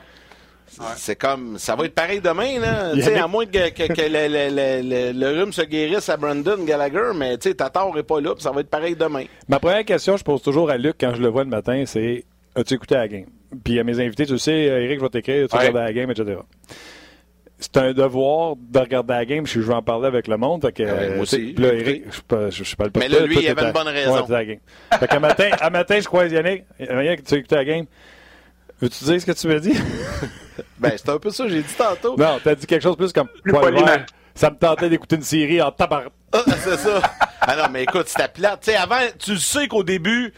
[0.95, 2.93] C'est comme, ça va être pareil demain, là.
[2.93, 7.49] Tu sais, à moins que, le, le, rhume se guérisse à Brandon Gallagher, mais tu
[7.49, 9.23] sais, Tatar n'est pas là, ça va être pareil demain.
[9.47, 12.25] Ma première question, je pose toujours à Luc quand je le vois le matin, c'est
[12.55, 13.25] As-tu écouté la game?
[13.63, 15.67] Puis à mes invités, tu sais, Eric, je vais t'écrire, tu ouais.
[15.67, 16.37] regardes la game, etc
[17.59, 19.47] c'est un devoir de regarder la game.
[19.47, 20.61] Je vais en parler avec le monde.
[20.61, 21.53] Fait que, ah moi aussi.
[21.53, 23.87] Là, Eric, je, pas, je, je parle pas Mais là, lui, il avait une bonne
[23.87, 24.25] raison.
[24.25, 24.59] Ouais, la game.
[24.99, 26.65] fait qu'à matin, à matin, je croise Yannick.
[26.79, 27.85] Yannick, tu as écouté la game?
[28.79, 29.73] Veux-tu dire ce que tu m'as dit?
[30.79, 32.15] ben, c'est un peu ça, j'ai dit tantôt.
[32.15, 33.27] Non, t'as dit quelque chose plus comme.
[33.43, 33.53] Plus
[34.35, 36.03] ça me tentait d'écouter une série en tabar.
[36.31, 37.01] Ah, c'est ça.
[37.41, 38.61] ah non, mais écoute, c'était plate.
[38.61, 40.31] Tu sais, avant, tu sais qu'au début,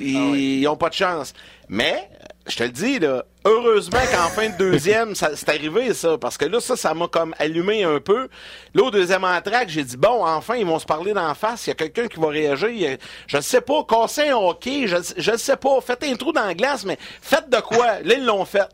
[0.00, 1.34] ils n'ont ah pas de chance.
[1.68, 2.08] Mais,
[2.46, 6.18] je te le dis, là, heureusement qu'en fin de deuxième, c'est arrivé, ça.
[6.18, 8.28] Parce que là, ça, ça m'a comme allumé un peu.
[8.74, 11.66] Là, au deuxième entraque, j'ai dit, bon, enfin, ils vont se parler d'en face.
[11.66, 12.98] Il y a quelqu'un qui va réagir.
[13.26, 15.80] Je ne sais pas, casser un hockey, je ne sais pas.
[15.80, 18.00] Faites un trou dans la glace, mais faites de quoi?
[18.02, 18.68] Là, ils l'ont fait.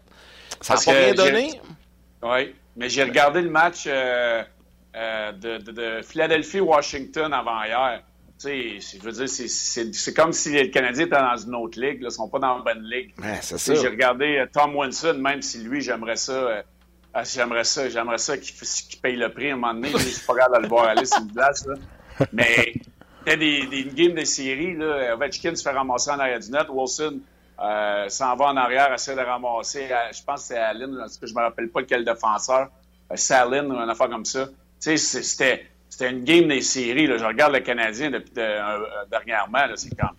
[0.61, 1.61] Ça n'a pas rien donné.
[2.23, 4.43] Oui, mais j'ai regardé le match euh,
[4.97, 8.03] euh, de, de, de Philadelphie-Washington avant hier
[8.49, 11.99] je veux dire, c'est comme si les Canadiens étaient dans une autre ligue.
[12.01, 13.15] Ils ne sont pas dans une bonne ligue.
[13.57, 16.33] J'ai regardé euh, Tom Winson, même si lui, j'aimerais ça.
[16.33, 16.63] Euh,
[17.13, 19.91] ah, j'aimerais ça, j'aimerais ça qu'il paye le prix à un moment donné.
[19.93, 21.67] je suis pas capable de le voir aller sur une place.
[21.67, 21.75] Là.
[22.33, 22.75] Mais
[23.27, 24.77] il y a des, des games de série.
[24.77, 26.67] Là, Ovechkin se fait ramasser en arrière du net.
[26.71, 27.21] Wilson
[27.61, 29.89] euh, s'en va en arrière, essaie de ramasser.
[30.13, 32.69] je pense que c'est Allen, parce que je me rappelle pas quel défenseur.
[33.15, 34.47] C'est Allen ou une affaire comme ça.
[34.81, 37.07] Tu sais, c'était c'était une game des séries.
[37.07, 37.19] Là.
[37.19, 38.79] Je regarde le Canadien depuis de, euh,
[39.11, 39.59] dernièrement.
[39.75, 40.11] C'est quand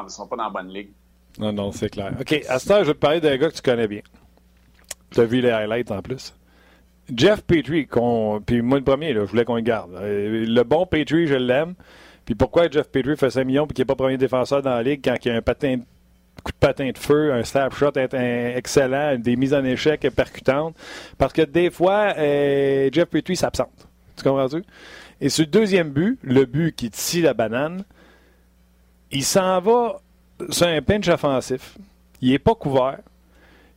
[0.00, 0.90] ils ne sont pas dans la bonne ligue.
[1.38, 2.12] Non, non, c'est clair.
[2.18, 4.00] OK, à ce temps, je vais te parler d'un gars que tu connais bien.
[5.10, 6.34] Tu as vu les highlights en plus.
[7.14, 7.86] Jeff Petrie,
[8.44, 9.94] puis moi le premier, là, je voulais qu'on le garde.
[9.94, 11.74] Euh, le bon Petrie, je l'aime.
[12.24, 14.82] Puis pourquoi Jeff Petrie fait 5 millions et qu'il n'est pas premier défenseur dans la
[14.82, 15.78] ligue quand il y a un patin
[16.42, 20.76] coup de patin de feu, un slap shot excellent, des mises en échec percutantes.
[21.16, 23.87] Parce que des fois, euh, Jeff Petrie s'absente.
[24.18, 24.62] Tu comprends-tu?
[25.20, 27.84] Et ce deuxième but, le but qui tisse la banane,
[29.10, 30.00] il s'en va
[30.50, 31.76] sur un pinch offensif.
[32.20, 32.98] Il n'est pas couvert.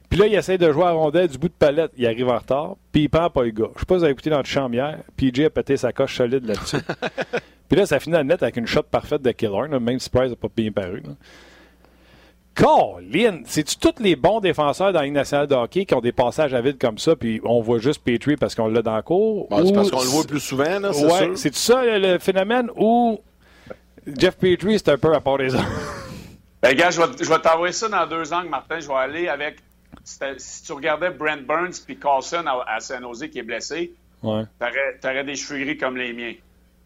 [0.10, 1.92] Puis là, il essaie de jouer à rondelle du bout de palette.
[1.98, 2.76] Il arrive en retard.
[2.92, 3.70] Puis il prend pas le gars.
[3.76, 5.00] Je sais pas si vous avez écouté dans le chambre hier.
[5.16, 6.78] PJ a pété sa coche solide là-dessus.
[7.70, 9.70] puis là, ça finit à net avec une shot parfaite de Killer.
[9.80, 11.02] Même si Price n'a pas bien paru.
[12.56, 16.12] Colin, c'est-tu tous les bons défenseurs dans la Ligue nationale de hockey qui ont des
[16.12, 19.02] passages à vide comme ça, puis on voit juste Petrie parce qu'on l'a dans le
[19.02, 19.48] cours?
[19.50, 23.20] c'est parce qu'on le voit plus souvent, là, c'est ouais, C'est ça le, phénomène ou
[24.06, 25.66] Jeff Petrie, c'est un peu à part des autres?
[26.62, 28.80] Ben, gars, je vais, je vais t'envoyer ça dans deux angles, Martin.
[28.80, 29.58] Je vais aller avec.
[30.04, 34.44] Si tu regardais Brent Burns puis Carlson à, San Jose qui est blessé, ouais.
[35.02, 36.36] t'aurais, des cheveux gris comme les miens.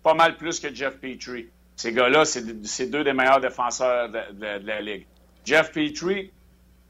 [0.02, 1.50] Pas mal plus que Jeff Petrie.
[1.76, 5.06] Ces gars-là, c'est, deux des meilleurs défenseurs de la Ligue.
[5.46, 6.32] Jeff Petrie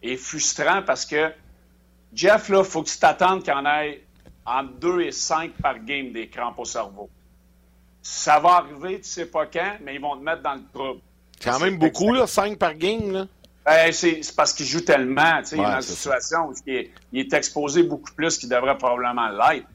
[0.01, 1.31] est frustrant parce que
[2.13, 4.03] Jeff, là, faut que tu t'attendes qu'il en ait
[4.45, 7.09] entre 2 et 5 par game des crampes au cerveau.
[8.01, 11.01] Ça va arriver, tu sais pas quand, mais ils vont te mettre dans le trouble.
[11.39, 13.27] C'est quand même beaucoup, là, 5 par game, là.
[13.65, 17.81] Ben, c'est parce qu'il joue tellement, tu sais, dans une situation où il est, exposé
[17.81, 19.67] beaucoup plus qu'il devrait probablement l'être.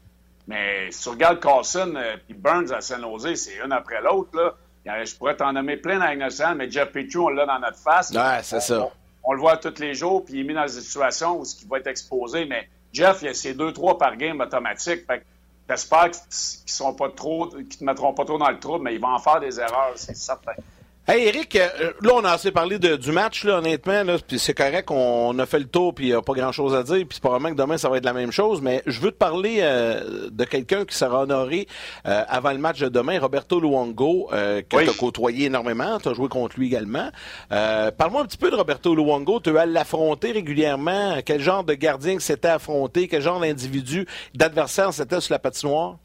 [0.47, 4.31] Mais si tu regardes Carson et euh, Burns à San Jose, c'est une après l'autre,
[4.37, 4.55] là.
[5.05, 8.11] Je pourrais t'en nommer plein dans la mais Jeff Petrie, on l'a dans notre face.
[8.11, 8.89] Ouais, c'est ça.
[9.23, 11.69] On, le voit tous les jours, puis il est mis dans des situations où il
[11.69, 12.45] va être exposé.
[12.47, 15.07] Mais Jeff, il a ses deux, trois par game automatique.
[15.07, 15.25] Fait
[15.69, 19.01] j'espère qu'ils ne pas trop, qu'ils te mettront pas trop dans le trouble, mais il
[19.01, 20.53] va en faire des erreurs, c'est certain.
[21.09, 24.53] Hey Eric, euh, là on a assez parlé du match là, honnêtement là, puis c'est
[24.53, 26.99] correct, on, a fait le tour puis il n'y a pas grand chose à dire,
[26.99, 29.17] puis c'est probablement que demain ça va être la même chose, mais je veux te
[29.17, 31.67] parler euh, de quelqu'un qui sera honoré
[32.07, 36.13] euh, avant le match de demain, Roberto Luongo, que tu as côtoyé énormément, tu as
[36.13, 37.11] joué contre lui également.
[37.49, 42.17] Parle-moi un petit peu de Roberto Luongo, tu as l'affronter régulièrement, quel genre de gardien
[42.17, 45.97] que c'était affronté, quel genre d'individu, d'adversaire c'était sur la patinoire?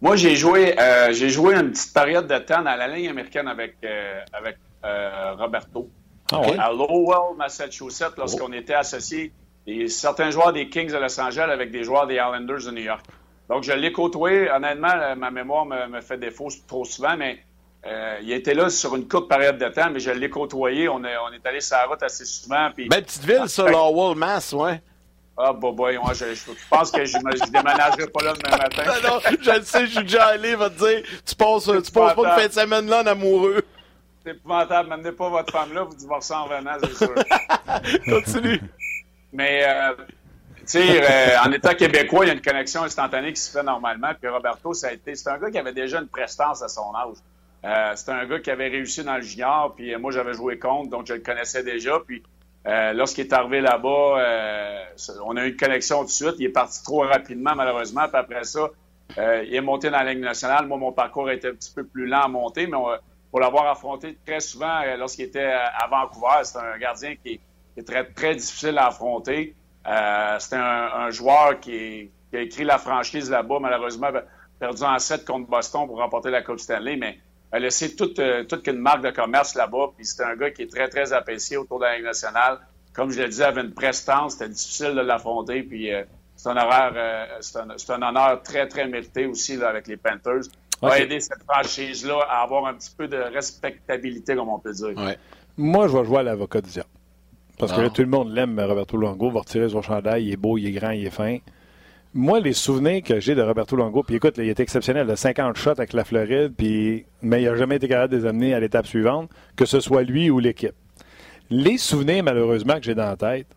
[0.00, 3.48] Moi, j'ai joué, euh, j'ai joué une petite période de temps dans la ligne américaine
[3.48, 5.88] avec, euh, avec euh, Roberto.
[6.32, 8.54] Ah à Lowell, Massachusetts, lorsqu'on oh.
[8.54, 9.32] était associés,
[9.66, 12.82] et certains joueurs des Kings de Los Angeles avec des joueurs des Islanders de New
[12.82, 13.04] York.
[13.48, 14.50] Donc, je l'ai côtoyé.
[14.50, 17.38] Honnêtement, ma mémoire me, fait défaut trop souvent, mais
[18.22, 20.88] il était là sur une courte période de temps, mais je l'ai côtoyé.
[20.88, 22.70] On est, on est allé sur la route assez souvent.
[22.74, 22.88] Puis...
[22.88, 24.80] Belle petite ville, ça, Lowell, Mass, ouais.
[25.36, 28.82] Ah, bah, boy, moi, je, je, pense que je ne déménagerai pas là demain matin.
[28.86, 31.90] non, non, je le sais, je suis déjà allé, va te dire, tu passes, tu
[31.90, 33.64] passes pas une fin de semaine là en amoureux.
[34.24, 37.14] C'est épouvantable, n'amenez pas votre femme là, vous divorcez en venant, c'est sûr.
[38.08, 38.60] Continue.
[39.32, 39.94] Mais, euh,
[40.60, 43.64] tu sais, euh, en état québécois, il y a une connexion instantanée qui se fait
[43.64, 44.12] normalement.
[44.18, 46.94] Puis Roberto, ça a été, c'est un gars qui avait déjà une prestance à son
[46.94, 47.16] âge.
[47.64, 50.90] Euh, c'est un gars qui avait réussi dans le junior, puis moi j'avais joué contre,
[50.90, 51.98] donc je le connaissais déjà.
[52.06, 52.22] Puis
[52.66, 54.84] euh, lorsqu'il est arrivé là-bas, euh,
[55.24, 56.34] on a eu une connexion tout de suite.
[56.38, 58.08] Il est parti trop rapidement, malheureusement.
[58.08, 58.70] Puis après ça,
[59.18, 60.66] euh, il est monté dans la Ligue nationale.
[60.66, 62.78] Moi, mon parcours était un petit peu plus lent à monter, mais
[63.30, 67.40] pour l'avoir affronté très souvent lorsqu'il était à Vancouver, c'est un gardien qui
[67.76, 67.82] est,
[68.14, 69.54] très, difficile à affronter.
[69.84, 74.08] c'est un, joueur qui, a écrit la franchise là-bas, malheureusement,
[74.58, 76.96] perdu en 7 contre Boston pour remporter la Coupe Stanley,
[77.54, 79.92] a laissé toute, euh, toute une marque de commerce là-bas.
[79.96, 82.58] Puis c'est un gars qui est très, très apprécié autour de la Ligue nationale.
[82.92, 84.32] Comme je le disais, avait une prestance.
[84.32, 85.62] C'était difficile de l'affronter.
[85.62, 86.02] Puis euh,
[86.34, 90.46] c'est un, euh, un, un, honneur très, très mérité aussi là, avec les Panthers.
[90.82, 90.90] Okay.
[90.90, 94.92] Va aider cette franchise-là à avoir un petit peu de respectabilité, comme on peut dire.
[95.56, 96.88] Moi, je vais jouer à l'avocat du diable.
[97.56, 97.94] Parce que là, ah.
[97.94, 99.30] tout le monde l'aime, Roberto Longo.
[99.30, 100.24] va retirer son chandail.
[100.24, 101.38] Il est beau, il est grand, il est fin
[102.14, 105.56] moi, les souvenirs que j'ai de Roberto Longo, puis écoute, il était exceptionnel, de 50
[105.56, 108.60] shots avec la Floride, puis, mais il n'a jamais été capable de les amener à
[108.60, 110.74] l'étape suivante, que ce soit lui ou l'équipe.
[111.50, 113.48] Les souvenirs, malheureusement, que j'ai dans la tête,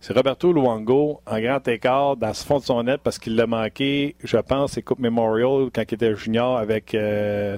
[0.00, 3.46] c'est Roberto Luongo en grand écart dans ce fond de son net parce qu'il l'a
[3.46, 7.56] manqué, je pense, c'est Coupe Memorial quand il était junior avec euh,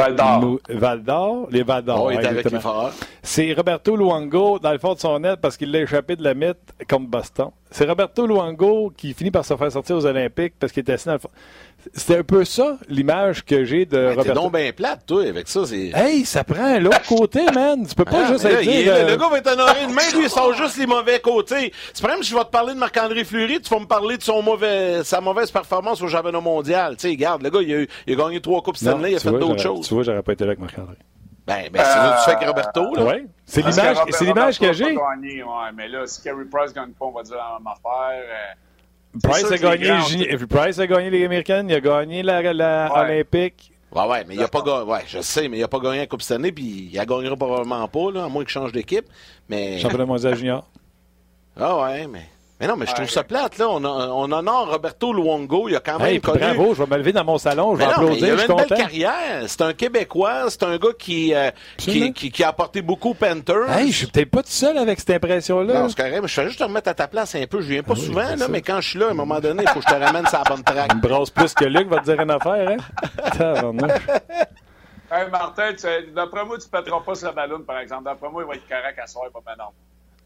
[0.00, 0.58] Val d'Or.
[0.68, 2.10] Val d'Or, les Val d'Or.
[2.10, 2.88] Oh,
[3.22, 6.34] c'est Roberto Luongo dans le fond de son net parce qu'il l'a échappé de la
[6.34, 7.50] mythe contre Boston.
[7.70, 11.06] C'est Roberto Luongo qui finit par se faire sortir aux Olympiques parce qu'il était assis
[11.06, 11.30] dans le fond.
[11.94, 14.28] C'était un peu ça, l'image que j'ai de mais Roberto.
[14.28, 15.62] T'es donc bien plate, toi, avec ça.
[15.72, 17.86] Hey, ça prend l'autre côté, man.
[17.86, 19.06] Tu peux pas ah, juste là, dire...
[19.06, 21.72] le, gars va être honoré de lui, il sort juste les mauvais côtés.
[21.92, 24.16] C'est pas même si je vais te parler de Marc-André Fleury, tu vas me parler
[24.16, 26.96] de son mauvais, sa mauvaise performance au championnat mondial.
[26.96, 29.20] Tu sais, regarde, le gars, il a, il a gagné trois Coupes Stanley, il a
[29.20, 29.88] fait d'autres choses.
[29.88, 30.96] Tu vois, j'aurais pas été là avec Marc-André.
[31.46, 33.04] Ben, ben euh, c'est tu fais avec Roberto, là.
[33.04, 33.26] Ouais.
[33.44, 34.96] C'est l'image, c'est l'image que j'ai.
[34.96, 38.22] Ouais, mais là, si Carey Price gagne pas, on va dire la même affaire.
[38.22, 38.54] Euh,
[39.22, 43.72] Price a, gagné, Price a gagné les Américaines, il a gagné la, la Olympique.
[43.92, 44.84] Ouais, ouais, mais il a pas gagné.
[44.84, 47.04] Ouais, je sais, mais il a pas gagné la Coupe cette année, puis il la
[47.04, 49.06] gagnera probablement pas, là, à moins qu'il change d'équipe.
[49.48, 49.80] Mais...
[49.80, 50.64] Championnat mondial junior.
[51.56, 52.26] Ah ouais, mais.
[52.60, 53.70] Mais non, mais je trouve ça plate, là.
[53.70, 55.70] On, on honore Roberto Luongo.
[55.70, 56.40] Il a quand même hey, connu...
[56.40, 58.34] Bravo, je vais me lever dans mon salon, je vais applaudir.
[58.34, 59.44] Il a une belle carrière.
[59.46, 60.50] C'est un Québécois.
[60.50, 63.70] C'est un gars qui, euh, qui, qui, qui, a apporté beaucoup aux Panthers.
[63.70, 65.80] Hey, je suis peut-être pas tout seul avec cette impression-là.
[65.80, 66.20] Non, c'est correct.
[66.20, 67.62] Mais je fais juste te remettre à ta place un peu.
[67.62, 69.40] Je viens pas ah oui, souvent, là, mais quand je suis là, à un moment
[69.40, 70.90] donné, il faut que je te ramène sur la bonne traque.
[70.90, 72.76] Il me brasse plus que Luc va te dire une affaire, hein?
[75.12, 75.72] hey, Martin,
[76.14, 78.04] d'après moi, tu ne pèteras pas sur le ballon, par exemple.
[78.04, 79.72] D'après moi, il va être correct à soir, pas maintenant.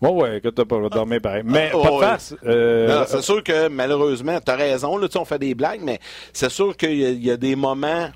[0.01, 1.43] Oui, oui, que t'as pas dormir pareil.
[1.45, 2.37] Mais oh, pas de face.
[2.45, 3.05] Euh...
[3.07, 5.99] C'est sûr que malheureusement, tu as raison, là, on fait des blagues, mais
[6.33, 8.11] c'est sûr qu'il y, y, a des moments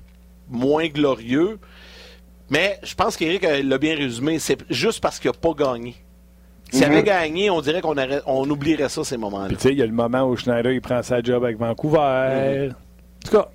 [0.49, 1.57] moins glorieux.
[2.49, 4.39] Mais je pense qu'Éric l'a bien résumé.
[4.39, 5.95] C'est juste parce qu'il n'a pas gagné.
[6.71, 6.91] S'il mm -hmm.
[6.91, 9.47] avait gagné, on dirait qu'on on oublierait ça, ces moments-là.
[9.47, 11.57] Puis tu sais, il y a le moment où Schneider il prend sa job avec
[11.57, 11.97] Vancouver.
[11.97, 12.71] Mm -hmm.
[12.71, 12.73] En
[13.25, 13.49] tout cas,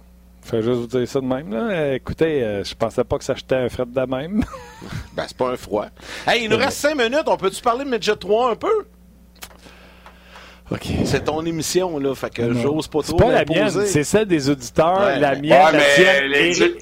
[0.44, 1.52] je vais juste vous dire ça de même.
[1.52, 1.94] Là.
[1.94, 4.44] Écoutez, euh, je pensais pas que ça jetait un fret de même.
[5.14, 5.86] ben, c'est pas un froid.
[6.26, 7.24] Hey, il nous reste cinq minutes.
[7.26, 8.86] On peut-tu parler de Midget 3 un peu?
[10.70, 10.86] OK.
[11.04, 12.14] C'est ton émission, là.
[12.14, 13.18] Fait que j'ose pas trop.
[13.18, 15.00] C'est pas la mienne, c'est celle des auditeurs.
[15.00, 16.24] Ouais, la mienne, ouais, la mais tienne.
[16.24, 16.74] Les, Éric,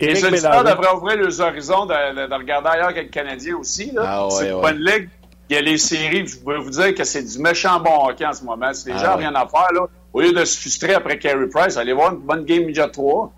[0.00, 3.92] les auditeurs devraient ouvrir les horizons de, de, de regarder ailleurs que le Canadien aussi.
[3.92, 4.02] Là.
[4.04, 4.62] Ah, ouais, c'est ouais.
[4.62, 5.08] pas une ligue.
[5.50, 8.24] Il y a les séries, je peux vous dire que c'est du méchant bon hockey
[8.24, 8.72] en ce moment.
[8.72, 9.26] Si les Ah, gens n'ont ouais.
[9.28, 12.20] rien à faire, là, au lieu de se frustrer après Carey Price, allez voir une
[12.20, 13.32] bonne game midget 3.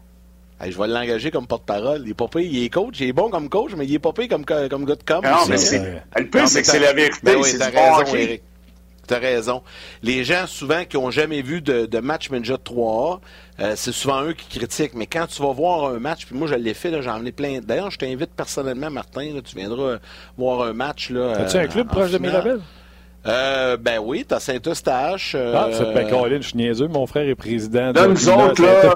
[0.60, 2.02] Hey, je vais l'engager comme porte-parole.
[2.04, 3.98] Il est pas pire, il est coach, il est bon comme coach, mais il est
[3.98, 5.20] pas pire comme, comme gars de com.
[5.22, 6.00] Non, aussi, mais hein.
[6.14, 7.18] c'est, le pire, c'est que c'est la vérité.
[7.22, 8.22] Ben oui, c'est du bon raison, hockey.
[8.22, 8.42] Eric.
[9.06, 9.62] T'as raison.
[10.02, 13.20] Les gens, souvent, qui ont jamais vu de, de match Midget 3A,
[13.60, 14.94] euh, c'est souvent eux qui critiquent.
[14.94, 17.60] Mais quand tu vas voir un match, puis moi, je l'ai fait, j'en ai plein.
[17.62, 19.96] D'ailleurs, je t'invite personnellement, Martin, là, tu viendras
[20.36, 21.10] voir un match.
[21.10, 22.18] Là, As-tu euh, un club proche de.
[22.18, 22.60] Mirabel?
[23.26, 25.32] Euh, ben oui, t'as Saint-Eustache.
[25.34, 26.86] euh, Ah, c'est ben Caroline, je suis niaiseux.
[26.86, 27.92] Mon frère est président.
[27.92, 28.94] Là, de nous autres, là,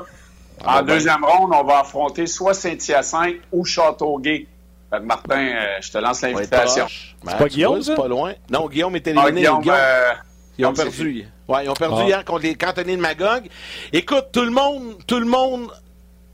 [0.64, 4.46] Ah, en ben, deuxième ronde, on va affronter soit Saint-Hyacinthe ou Châteauguay.
[4.90, 6.86] Fait que Martin, euh, je te lance l'invitation.
[7.24, 7.92] Ben, pas Guillaume, vois, ça?
[7.94, 8.32] C'est pas loin.
[8.50, 9.40] Non, Guillaume est Ah, éliminé.
[9.42, 10.12] Guillaume, Guillaume, euh,
[10.58, 11.24] Ils ont c'est perdu.
[11.48, 12.06] Ouais, ils ont perdu Ah.
[12.06, 13.48] hier contre les cantonniers de Magog.
[13.92, 15.70] Écoute, tout le monde, tout le monde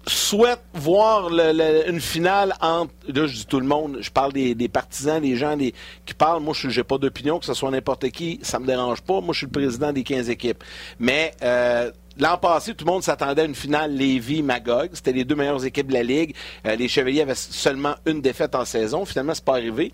[0.07, 2.93] souhaite voir le- le- une finale entre.
[3.09, 6.15] Là, je dis tout le monde, je parle des, des partisans, des gens des- qui
[6.15, 6.41] parlent.
[6.43, 9.21] Moi, je n'ai pas d'opinion, que ce soit n'importe qui, ça me dérange pas.
[9.21, 10.63] Moi, je suis le président des 15 équipes.
[11.01, 14.91] Mais euh, l'an passé, tout le monde s'attendait à une finale Lévis-Magog.
[14.93, 16.35] C'était les deux meilleures équipes de la Ligue.
[16.67, 19.05] Euh, les Chevaliers avaient seulement une défaite en saison.
[19.05, 19.93] Finalement, c'est pas arrivé.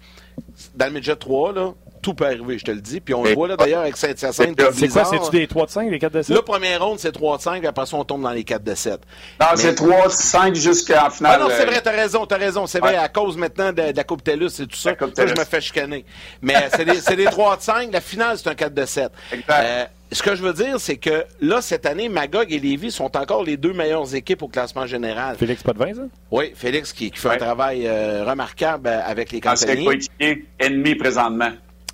[0.75, 3.01] Dans le Midget 3, là, tout peut arriver, je te le dis.
[3.01, 4.61] Puis on le voit là d'ailleurs avec Saint-Hyacinthe.
[4.75, 6.37] C'est quoi, c'est-tu des 3 de 5, des 4 de 7?
[6.37, 8.65] Le premier round, c'est 3 de 5, puis après ça, on tombe dans les 4
[8.65, 9.01] de 7.
[9.41, 11.37] Non, Mais- c'est 3, 5 jusqu'en finale.
[11.37, 12.67] Ah non, c'est euh, vrai, t'as raison, t'as raison.
[12.67, 12.97] C'est vrai, Ouais.
[12.99, 14.91] à cause maintenant de, de la Coupe TELUS et tout ça.
[14.99, 16.05] La je me fais chicaner.
[16.41, 17.93] Mais c'est des, c'est des 3 de 5.
[17.93, 19.13] La finale, c'est un 4 de 7.
[19.33, 19.51] Exact.
[19.51, 23.17] Euh, ce que je veux dire, c'est que là, cette année, Magog et Lévis sont
[23.17, 25.37] encore les deux meilleures équipes au classement général.
[25.37, 26.03] Félix Potvin, ça?
[26.31, 29.85] Oui, Félix qui, qui fait un travail euh, remarquable euh, avec les ancien cantonniers.
[29.87, 31.51] coéquipier, ennemi présentement.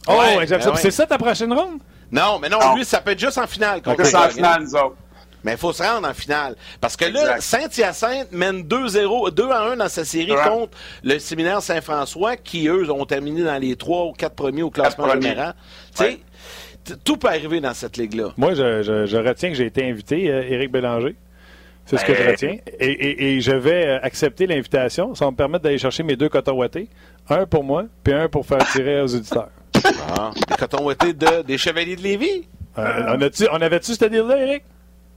[0.07, 0.77] Oh, Ouais, ben ouais.
[0.77, 1.79] C'est ça ta prochaine ronde?
[2.11, 2.75] Non, mais non, Non.
[2.77, 3.83] lui, ça peut être juste en finale.
[3.83, 4.97] contre Plus en finale, nous autres.
[5.45, 6.57] Mais il faut se rendre en finale.
[6.81, 7.41] Parce que là.
[7.41, 10.43] Saint-Hyacinthe mène 2-0, 2 à 1 dans sa série Ouais.
[10.49, 14.71] contre le séminaire Saint-François, qui, eux, ont terminé dans les 3 ou 4 premiers au
[14.71, 15.55] classement général.
[15.97, 16.19] Tu sais,
[17.05, 18.33] tout peut arriver dans cette ligue-là.
[18.37, 21.17] Moi, je, je- je retiens que j'ai été invité, euh, Éric Bélanger.
[21.87, 22.57] C'est ce que je Ben- retiens.
[22.81, 25.15] Et, et- et je vais euh, accepter l'invitation.
[25.15, 26.89] Ça va me permettre d'aller chercher mes deux cotons ouatés.
[27.31, 29.49] Un pour moi, puis un pour faire tirer aux auditeurs.
[30.17, 32.47] Ah, les cotons ouatés de, des Chevaliers de Lévis?
[32.79, 34.65] Euh, on, a-tu- on avait-tu ce deal-là, Éric?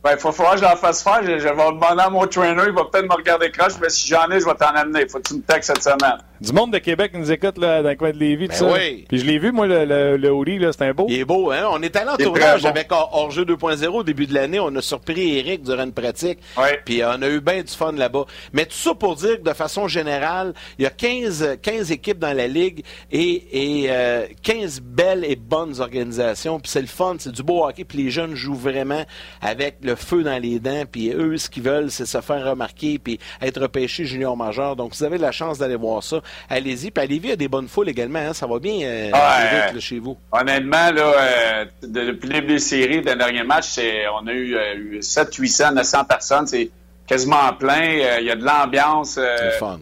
[0.03, 1.19] Ben, il faut falloir que je la fasse faire.
[1.23, 4.07] Je, je vais demander à mon trainer, il va peut-être me regarder croche, mais si
[4.07, 5.07] j'en ai, je vais t'en amener.
[5.07, 6.17] Faut que tu me textes cette semaine.
[6.41, 8.47] Du monde de Québec nous écoute là, dans le coin de Lévis.
[8.47, 8.73] Ben tout ça.
[8.73, 9.05] oui.
[9.07, 11.05] Puis je l'ai vu, moi, le, le, le hoodie, là, c'était un beau.
[11.07, 11.67] Il est beau, hein?
[11.71, 12.69] On est allé en tournage bon.
[12.69, 14.59] avec Hors- Hors-jeu 2.0 au début de l'année.
[14.59, 16.39] On a surpris Eric durant une pratique.
[16.57, 16.81] Ouais.
[16.83, 18.25] Puis on a eu bien du fun là-bas.
[18.53, 22.17] Mais tout ça pour dire que de façon générale, il y a 15, 15 équipes
[22.17, 26.59] dans la ligue et, et euh, 15 belles et bonnes organisations.
[26.59, 27.83] Puis c'est le fun, c'est du beau hockey.
[27.83, 29.05] Puis les jeunes jouent vraiment
[29.43, 30.85] avec le feu dans les dents.
[30.91, 34.75] Puis eux, ce qu'ils veulent, c'est se faire remarquer puis être repêché junior majeur.
[34.75, 36.91] Donc, vous avez la chance d'aller voir ça, allez-y.
[36.91, 38.19] Puis à Lévis, il y a des bonnes foules également.
[38.19, 38.33] hein.
[38.33, 40.17] Ça va bien euh, là, chez vous.
[40.31, 44.31] Honnêtement, là, euh, de- depuis le début des séries, des derniers matchs, c'est, on a
[44.31, 46.47] eu, euh, eu 7, 800, 900 personnes.
[46.47, 46.69] C'est
[47.07, 47.99] quasiment plein.
[47.99, 49.17] Euh, Il y a de l'ambiance.
[49.17, 49.79] euh, C'est le fun.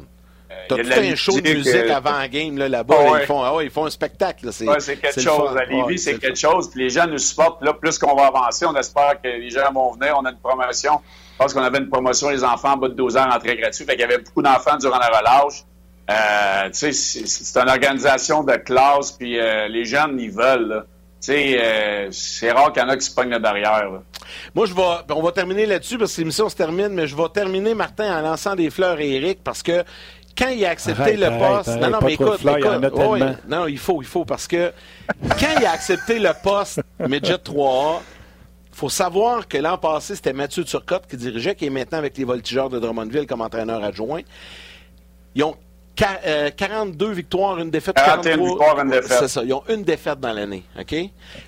[0.68, 2.96] T'as tout un show de musique euh, avant la game là, là-bas.
[2.96, 3.20] Là, ouais.
[3.24, 4.50] ils, font, ah ils font un spectacle.
[4.52, 5.58] C'est Ouais, quelque le chose.
[5.58, 6.70] À Lévis, Ouais, c'est le quelque chose.
[6.70, 7.64] Puis les gens nous supportent.
[7.64, 10.16] Là, plus qu'on va avancer, on espère que les gens vont venir.
[10.20, 11.00] On a une promotion.
[11.34, 13.88] Je pense qu'on avait une promotion les enfants en bas de 12 ans entrée gratuite.
[13.88, 15.64] Fait qu'il y avait beaucoup d'enfants durant la relâche.
[16.10, 19.12] Euh, tu sais, c'est c'est une organisation de classe.
[19.12, 20.68] Puis euh, les jeunes, ils veulent.
[20.68, 20.86] là.
[21.30, 23.90] euh, c'est rare qu'il y en a qui se pognent la barrière.
[24.56, 24.82] Moi, je vais,
[25.14, 28.22] on va terminer là-dessus parce que l'émission se termine, mais je vais terminer, Martin, en
[28.22, 29.84] lançant des fleurs à Eric parce que
[30.38, 31.70] quand il a accepté le poste.
[31.82, 32.44] non, non, mais écoute,
[33.48, 34.72] non, il faut, il faut, parce que
[35.40, 38.00] quand il a accepté le poste Midget 3A,
[38.72, 42.24] faut savoir que l'an passé, c'était Mathieu Turcotte qui dirigeait, qui est maintenant avec les
[42.24, 44.22] Voltigeurs de Drummondville comme entraîneur adjoint.
[45.36, 45.56] Ils ont
[46.00, 47.96] 42 euh, victoires, une défaite.
[47.96, 49.18] 41 victoires, une défaite.
[49.20, 49.44] C'est ça.
[49.44, 50.64] Ils ont une défaite dans l'année.
[50.80, 50.96] OK?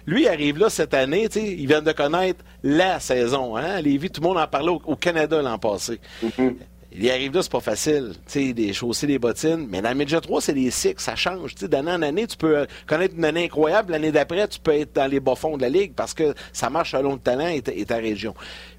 [0.05, 1.27] Lui, il arrive là cette année.
[1.35, 3.55] Il vient de connaître la saison.
[3.55, 3.81] Hein?
[3.81, 5.99] Lévis, tout le monde en parlait au, Canada l'an passé.
[6.23, 6.55] Mm-hmm.
[6.93, 8.13] Il arrive là, c'est pas facile.
[8.25, 9.65] Tu sais, des chausser des bottines.
[9.69, 11.55] Mais dans le Midget 3, c'est des cycles, ça change.
[11.55, 13.93] Tu sais, d'année en année, tu peux euh, connaître une année incroyable.
[13.93, 16.91] L'année d'après, tu peux être dans les bas-fonds de la Ligue parce que ça marche
[16.91, 18.33] selon le talent et ta, région.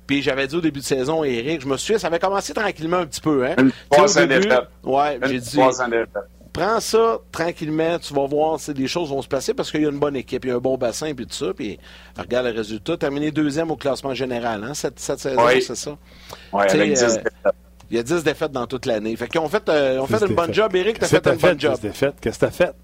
[0.07, 2.99] Puis j'avais dit au début de saison, Eric, je me souviens, ça avait commencé tranquillement
[2.99, 3.55] un petit peu, hein?
[3.59, 3.73] Une
[4.29, 4.49] début,
[4.83, 5.57] Ouais, j'ai dit.
[6.53, 9.87] Prends ça tranquillement, tu vas voir si des choses vont se passer parce qu'il y
[9.87, 11.55] a une bonne équipe, il y a un bon bassin puis tout ça.
[11.57, 11.79] Puis
[12.19, 12.99] regarde le résultat.
[12.99, 15.97] Terminé deuxième au classement général, hein, cette, cette saison, c'est ça?
[16.53, 17.21] Oui, avec 10
[17.91, 19.15] il y a 10 défaites dans toute l'année.
[19.17, 20.75] Fait qu'ils ont fait, euh, ont fait une bonne job.
[20.75, 21.75] Eric, t'as fait un bon job.
[21.75, 22.15] 10 défaites?
[22.21, 22.75] Qu'est-ce que t'as fait?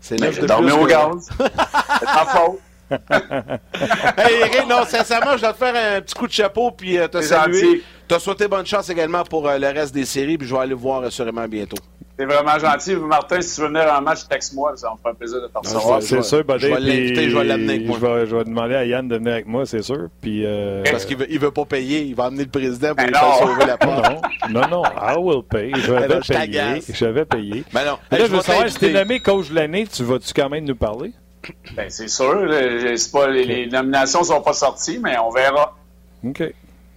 [0.00, 0.72] C'est neuf de plus.
[0.72, 1.28] au gaz.
[1.38, 2.58] C'est ta faute.
[4.18, 7.08] hey Eric, non, sincèrement, je dois te faire un petit coup de chapeau puis euh,
[7.08, 7.82] te saluer.
[8.08, 10.74] Te souhaiter bonne chance également pour euh, le reste des séries, puis je vais aller
[10.74, 11.76] voir assurément bientôt.
[12.20, 12.96] C'est vraiment gentil.
[12.96, 14.72] Martin, si tu veux venir en match, texte-moi.
[14.76, 16.02] Ça va me faire plaisir de te recevoir.
[16.02, 17.96] C'est sûr, Je vais l'inviter, je vais l'amener avec moi.
[17.98, 20.08] Je vais, je vais, demander à Yann de venir avec moi, c'est sûr.
[20.20, 20.82] Puis, euh...
[20.90, 22.02] Parce qu'il veut, il veut pas payer.
[22.02, 24.12] Il va amener le président pour lui faire sauver la porte.
[24.50, 24.82] Non, non, non.
[24.84, 25.72] I will pay.
[25.74, 26.82] Je vais payer.
[26.92, 27.64] Je vais payer.
[27.72, 27.98] Ben non.
[28.10, 30.76] là, je veux savoir, si t'es nommé coach de l'année, tu vas-tu quand même nous
[30.76, 31.12] parler?
[31.74, 32.46] Ben, c'est sûr.
[33.12, 35.76] Pas, les, les nominations sont pas sorties, mais on verra.
[36.24, 36.42] OK.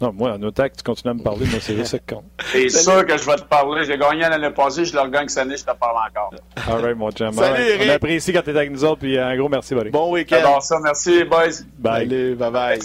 [0.02, 2.26] Non, moi, en autant que tu continues à me parler, moi, c'est ça qui compte.
[2.52, 3.86] C'est sûr que je vais te parler.
[3.86, 6.34] J'ai gagné l'année passée, je le regagne cette année, je te parle encore.
[6.68, 7.32] All right, mon chum.
[7.38, 9.91] On apprécie quand tu es avec nous autres, puis un gros merci, buddy.
[9.91, 10.38] Bon week-end.
[10.41, 10.80] J'adore ça.
[10.84, 11.64] Merci, boys.
[11.78, 12.10] Bye.
[12.10, 12.80] Salut, bye bye.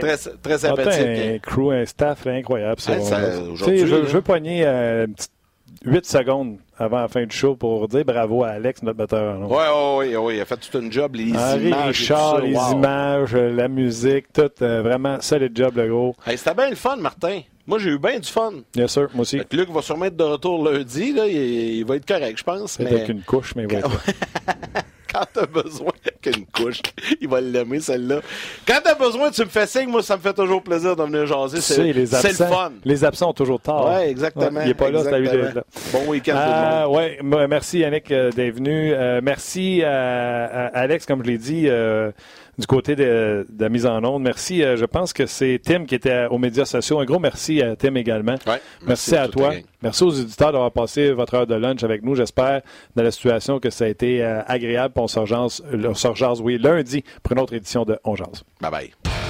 [0.00, 1.02] Très, très sympathique.
[1.06, 2.80] un crew, un staff incroyable.
[2.80, 3.20] Ça, ça,
[3.56, 5.32] je, je veux pogner euh, une petite
[5.84, 9.38] 8 secondes avant la fin du show pour dire bravo à Alex, notre batteur.
[9.48, 9.64] Oui,
[9.98, 11.98] oui, oui, il a fait tout un job, les images.
[11.98, 16.14] Richard, les images, la musique, tout, euh, vraiment, solide job, le gros.
[16.26, 17.40] C'était bien le fun, Martin.
[17.66, 18.52] Moi, j'ai eu bien du fun.
[18.74, 19.40] Bien sûr, moi aussi.
[19.50, 21.12] Luc va sûrement être de retour lundi.
[21.12, 22.76] Là, il, va être correct, je pense.
[22.76, 23.88] Peut-être avec une couche, mais être
[25.14, 25.92] quand t'as besoin
[26.22, 26.80] qu'une couche,
[27.20, 28.20] il va l'aimer celle-là.
[28.66, 31.26] Quand t'as besoin, tu me fais signe, moi ça me fait toujours plaisir de venir
[31.26, 31.60] jaser.
[31.60, 32.72] C'est le fun.
[32.84, 33.86] Les absents ont toujours tard.
[33.88, 34.60] Oui, exactement.
[34.60, 35.64] il n'est pas là, c'est là.
[35.92, 36.36] Bon week-end.
[36.36, 38.92] Euh, ouais, merci Yannick euh, d'être venu.
[38.92, 41.68] Euh, merci à, Alex, comme je l'ai dit
[42.58, 44.22] du côté de, la mise en onde.
[44.22, 44.62] Merci.
[44.62, 47.00] Euh, je pense que c'est Tim qui était aux médias sociaux.
[47.00, 48.36] Un gros merci à Tim également.
[48.86, 49.52] merci, à toi.
[49.82, 52.14] Merci aux éditeurs d'avoir passé votre heure de lunch avec nous.
[52.14, 52.62] J'espère,
[52.96, 54.94] dans la situation, que ça a été euh, agréable.
[54.96, 55.20] On se
[56.40, 58.14] oui, lundi pour une autre édition de On
[58.60, 59.23] Bye bye.